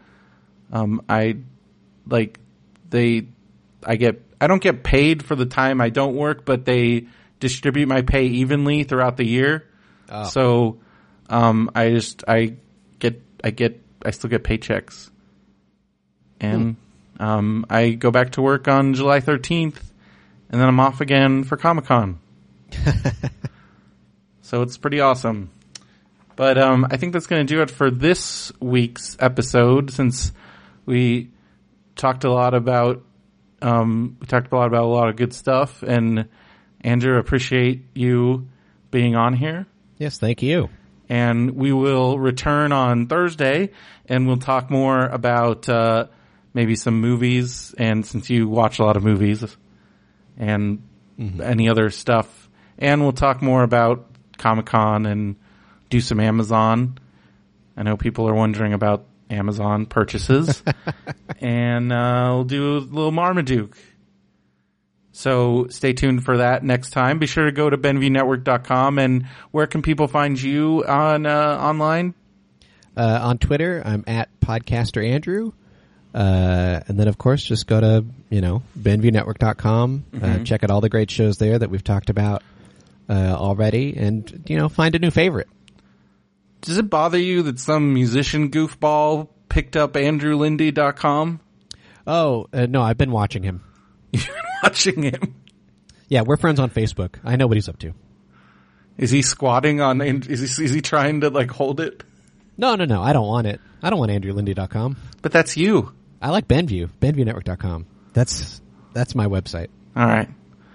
[0.71, 1.37] um I
[2.07, 2.39] like
[2.89, 3.27] they
[3.85, 7.07] I get I don't get paid for the time I don't work, but they
[7.39, 9.65] distribute my pay evenly throughout the year.
[10.29, 10.79] So
[11.29, 12.55] um I just I
[12.97, 15.11] get I get I still get paychecks.
[16.41, 16.77] And
[17.19, 19.81] um I go back to work on July 13th
[20.49, 22.19] and then I'm off again for Comic Con.
[24.41, 25.51] so it's pretty awesome.
[26.35, 29.91] But um, I think that's going to do it for this week's episode.
[29.91, 30.31] Since
[30.85, 31.31] we
[31.95, 33.03] talked a lot about
[33.61, 36.29] um, we talked a lot about a lot of good stuff, and
[36.81, 38.47] Andrew, appreciate you
[38.89, 39.67] being on here.
[39.97, 40.69] Yes, thank you.
[41.09, 43.71] And we will return on Thursday,
[44.05, 46.07] and we'll talk more about uh,
[46.53, 47.73] maybe some movies.
[47.77, 49.43] And since you watch a lot of movies,
[50.39, 50.81] and
[51.43, 52.49] any other stuff.
[52.77, 55.35] And we'll talk more about Comic Con and
[55.89, 56.97] do some Amazon.
[57.75, 60.63] I know people are wondering about Amazon purchases.
[61.41, 63.77] and uh, we'll do a little Marmaduke.
[65.11, 67.19] So stay tuned for that next time.
[67.19, 72.13] Be sure to go to benviewnetwork.com and where can people find you on uh, online?
[72.95, 75.51] Uh, on Twitter, I'm at podcaster Andrew.
[76.13, 80.81] Uh, and then of course just go to, you know, benviewnetwork.com, uh, check out all
[80.81, 82.41] the great shows there that we've talked about,
[83.09, 85.47] uh, already and, you know, find a new favorite.
[86.61, 91.39] Does it bother you that some musician goofball picked up andrewlindy.com?
[92.07, 93.63] Oh, uh, no, I've been watching him.
[94.11, 95.35] You've been watching him.
[96.07, 97.19] Yeah, we're friends on Facebook.
[97.23, 97.93] I know what he's up to.
[98.97, 100.01] Is he squatting on?
[100.01, 102.03] Is he, is he trying to like hold it?
[102.57, 103.61] No, no, no, I don't want it.
[103.81, 104.97] I don't want andrewlindy.com.
[105.21, 105.93] But that's you.
[106.21, 107.85] I like Benview, benviewnetwork.com.
[108.13, 108.61] That's,
[108.93, 109.67] that's my website.
[109.95, 110.29] All right.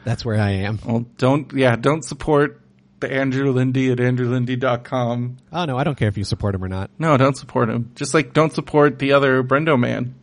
[0.05, 0.79] That's where I am.
[0.85, 2.61] Well, don't yeah, don't support
[3.01, 5.37] the Andrew Lindy at andrewlindy.com.
[5.53, 6.91] Oh no, I don't care if you support him or not.
[6.99, 7.91] No, don't support him.
[7.95, 10.15] Just like don't support the other Brendo man.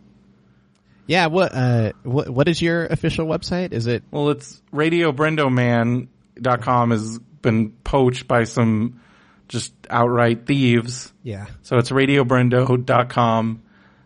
[1.07, 3.73] Yeah, what, uh, what, what is your official website?
[3.73, 9.01] Is it, Well, it's radiobrendoman.com has been poached by some
[9.47, 11.11] just outright thieves.
[11.23, 11.47] yeah.
[11.63, 13.61] So it's radiobrendo.com.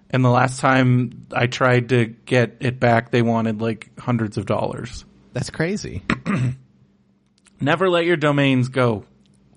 [0.09, 4.45] And the last time I tried to get it back, they wanted like hundreds of
[4.45, 5.03] dollars.
[5.33, 6.03] That's crazy.
[7.59, 9.05] Never let your domains go.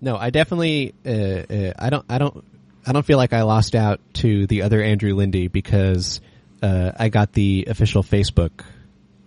[0.01, 2.45] No, I definitely, uh, uh, I don't, I don't,
[2.87, 6.21] I don't feel like I lost out to the other Andrew Lindy because,
[6.63, 8.65] uh, I got the official Facebook.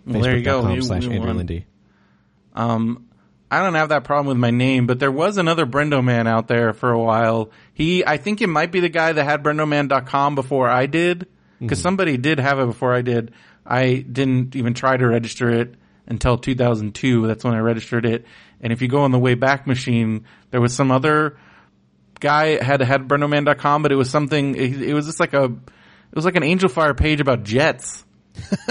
[0.06, 0.68] Well, there you go.
[0.72, 1.36] You- slash you Andrew won.
[1.36, 1.66] Lindy.
[2.54, 3.06] Um,
[3.52, 6.48] I don't have that problem with my name, but there was another Brendo man out
[6.48, 7.50] there for a while.
[7.74, 11.28] He, I think it might be the guy that had brendoman.com before I did,
[11.60, 11.82] because mm-hmm.
[11.82, 13.34] somebody did have it before I did.
[13.66, 15.74] I didn't even try to register it
[16.06, 17.26] until 2002.
[17.26, 18.24] That's when I registered it.
[18.62, 21.36] And if you go on the Wayback Machine, there was some other
[22.20, 26.14] guy had had brendoman.com, but it was something, it, it was just like a, it
[26.14, 28.02] was like an Angel Fire page about jets.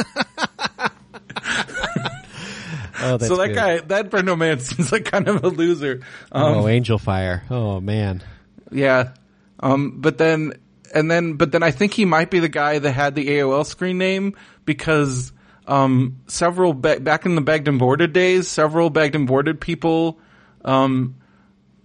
[3.01, 3.55] Oh, that's so that good.
[3.55, 6.01] guy, that Brendo man seems like kind of a loser.
[6.31, 7.43] Um, oh, Angel Fire.
[7.49, 8.23] Oh man.
[8.71, 9.13] Yeah.
[9.59, 10.53] Um, but then,
[10.93, 13.65] and then, but then I think he might be the guy that had the AOL
[13.65, 14.35] screen name
[14.65, 15.31] because,
[15.67, 20.19] um, several, ba- back in the bagged and boarded days, several bagged and boarded people,
[20.65, 21.15] um,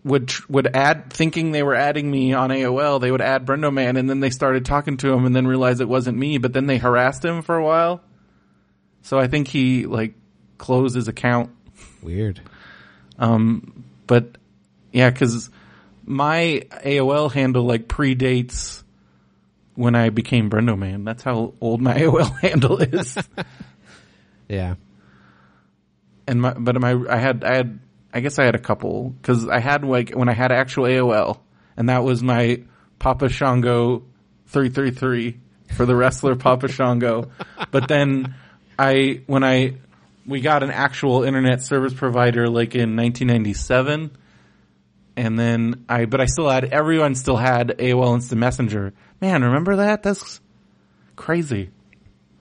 [0.05, 3.97] would, would add, thinking they were adding me on AOL, they would add Brendo Man
[3.97, 6.67] and then they started talking to him and then realized it wasn't me, but then
[6.67, 8.01] they harassed him for a while.
[9.03, 10.15] So I think he, like,
[10.59, 11.51] close his account.
[12.03, 12.41] Weird.
[13.19, 14.37] Um, but
[14.93, 15.51] yeah, cause
[16.05, 18.83] my AOL handle like predates
[19.75, 21.05] when I became Brendo Man.
[21.05, 23.17] That's how old my AOL handle is.
[24.49, 24.77] Yeah.
[26.29, 27.81] and my, but my, I had, I had,
[28.15, 31.41] I guess I had a couple cause I had like, when I had actual AOL
[31.77, 32.63] and that was my
[33.01, 34.05] Papa Shango
[34.47, 35.41] 333
[35.75, 37.33] for the wrestler Papa Shango.
[37.73, 38.37] But then
[38.79, 39.79] I, when I,
[40.27, 44.11] we got an actual internet service provider like in 1997
[45.17, 48.93] and then I, but I still had, everyone still had AOL Instant Messenger.
[49.21, 50.03] Man, remember that?
[50.03, 50.41] That's
[51.15, 51.71] crazy.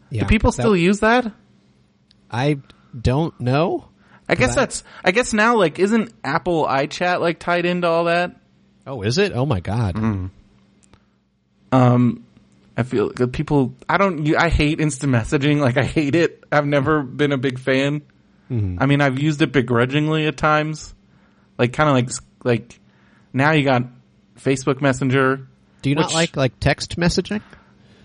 [0.09, 0.23] Yeah.
[0.23, 1.31] Do people That- still use that?
[2.29, 2.57] I
[2.99, 3.87] don't know.
[4.27, 8.05] I guess that- that's, I guess now like, isn't Apple iChat like tied into all
[8.05, 8.35] that?
[8.87, 9.31] Oh, is it?
[9.33, 9.95] Oh my god.
[9.95, 10.25] Mm-hmm.
[11.71, 12.25] Um,
[12.77, 15.59] I feel that people, I don't, I hate instant messaging.
[15.59, 16.43] Like I hate it.
[16.51, 18.01] I've never been a big fan.
[18.51, 18.77] Mm-hmm.
[18.81, 20.93] I mean, I've used it begrudgingly at times.
[21.57, 22.09] Like kind of like,
[22.43, 22.79] like
[23.31, 23.83] now you got
[24.39, 25.47] Facebook Messenger.
[25.81, 27.41] Do you not like like text messaging?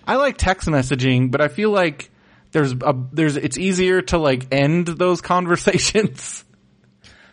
[0.07, 2.09] I like text messaging, but I feel like
[2.51, 5.19] there's a, there's, it's easier to like end those
[5.75, 6.45] conversations.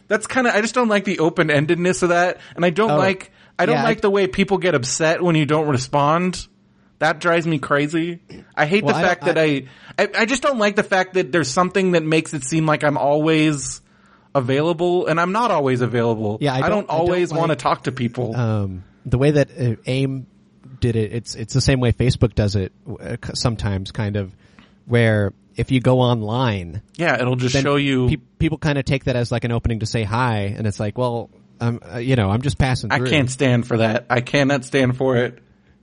[0.08, 2.40] That's kind of, I just don't like the open-endedness of that.
[2.56, 5.22] And I don't Oh, like, I don't yeah, like I- the way people get upset
[5.22, 6.46] when you don't respond.
[6.98, 8.20] That drives me crazy.
[8.56, 9.64] I hate Well, the I fact that I,
[9.98, 12.82] I, I just don't like the fact that there's something that makes it seem like
[12.82, 13.80] I'm always
[14.34, 16.38] available and I'm not always available.
[16.40, 18.34] Yeah, I don't- I don't always want to talk to people.
[18.36, 20.26] um, the way that uh, AIM
[20.80, 24.32] did it, it's it's the same way Facebook does it uh, sometimes, kind of,
[24.86, 28.08] where if you go online, yeah, it'll just show you.
[28.10, 30.78] pe- people kind of take that as like an opening to say hi, and it's
[30.78, 31.30] like, well,
[31.60, 34.06] um, uh, you know, I'm just passing I can't stand for that.
[34.10, 35.38] I cannot stand for it.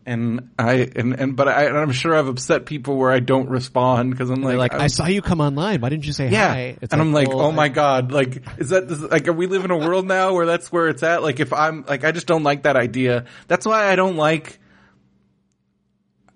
[0.08, 4.12] And I and and but I, I'm sure I've upset people where I don't respond
[4.12, 5.82] because I'm like, like, I'm- I saw you come online.
[5.82, 6.78] Why didn't you say yeah, hi?
[6.80, 9.28] It's and I'm like, oh well, oh my I- god, like is that is, like
[9.28, 11.24] are we live in a world now where that's where it's at?
[11.24, 13.26] Like if I'm like I just don't like that idea.
[13.48, 14.60] That's why I don't like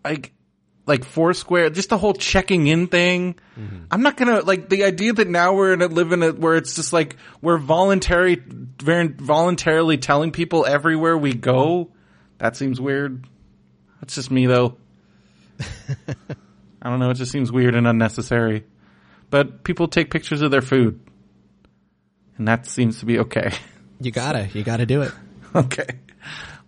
[0.03, 0.34] like
[0.88, 3.36] like Foursquare, just the whole checking in thing.
[3.59, 3.84] Mm-hmm.
[3.91, 6.55] I'm not gonna like the idea that now we're in a live in a where
[6.55, 8.41] it's just like we're voluntary,
[8.82, 11.91] very voluntarily telling people everywhere we go.
[12.39, 13.28] That seems weird.
[14.02, 14.78] That's just me though.
[16.82, 17.10] I don't know.
[17.10, 18.66] It just seems weird and unnecessary.
[19.30, 21.00] But people take pictures of their food,
[22.38, 23.52] and that seems to be okay.
[24.02, 25.12] You gotta, you gotta do it.
[25.54, 25.86] okay.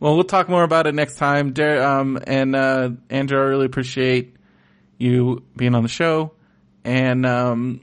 [0.01, 1.53] Well, we'll talk more about it next time.
[1.57, 4.35] Um, and uh, Andrew, I really appreciate
[4.97, 6.33] you being on the show.
[6.83, 7.81] And um,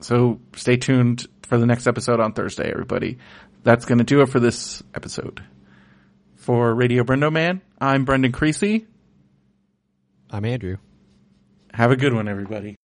[0.00, 3.16] so stay tuned for the next episode on Thursday, everybody.
[3.62, 5.42] That's going to do it for this episode.
[6.46, 8.86] For Radio Brendo Man, I'm Brendan Creasy.
[10.30, 10.76] I'm Andrew.
[11.74, 12.76] Have a good one, everybody.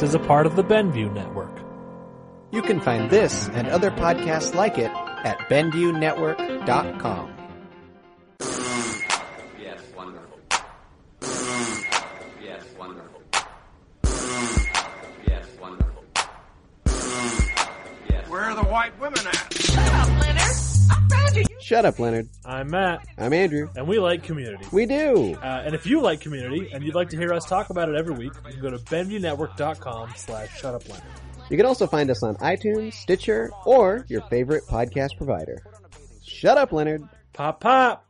[0.00, 1.50] Podcast is a part of the Benview Network.
[2.52, 4.90] You can find this and other podcasts like it
[5.24, 7.36] at BenviewNetwork.com.
[9.60, 10.38] Yes, wonderful.
[12.42, 13.22] Yes, wonderful.
[15.26, 16.04] Yes, wonderful.
[18.08, 18.28] Yes.
[18.28, 19.54] Where are the white women at?
[19.54, 21.46] Shut up, Leonard!
[21.60, 22.28] Shut up, Leonard.
[22.60, 23.70] I'm Matt, I'm Andrew.
[23.74, 24.66] and we like community.
[24.70, 25.34] We do.
[25.42, 27.94] Uh, and if you like community and you'd like to hear us talk about it
[27.94, 31.00] every week, you can go to BenviewNetwork.com slash shutupleonard.
[31.48, 35.56] You can also find us on iTunes, Stitcher, or your favorite podcast provider.
[36.22, 37.08] Shut up, Leonard.
[37.32, 38.04] Pop pop!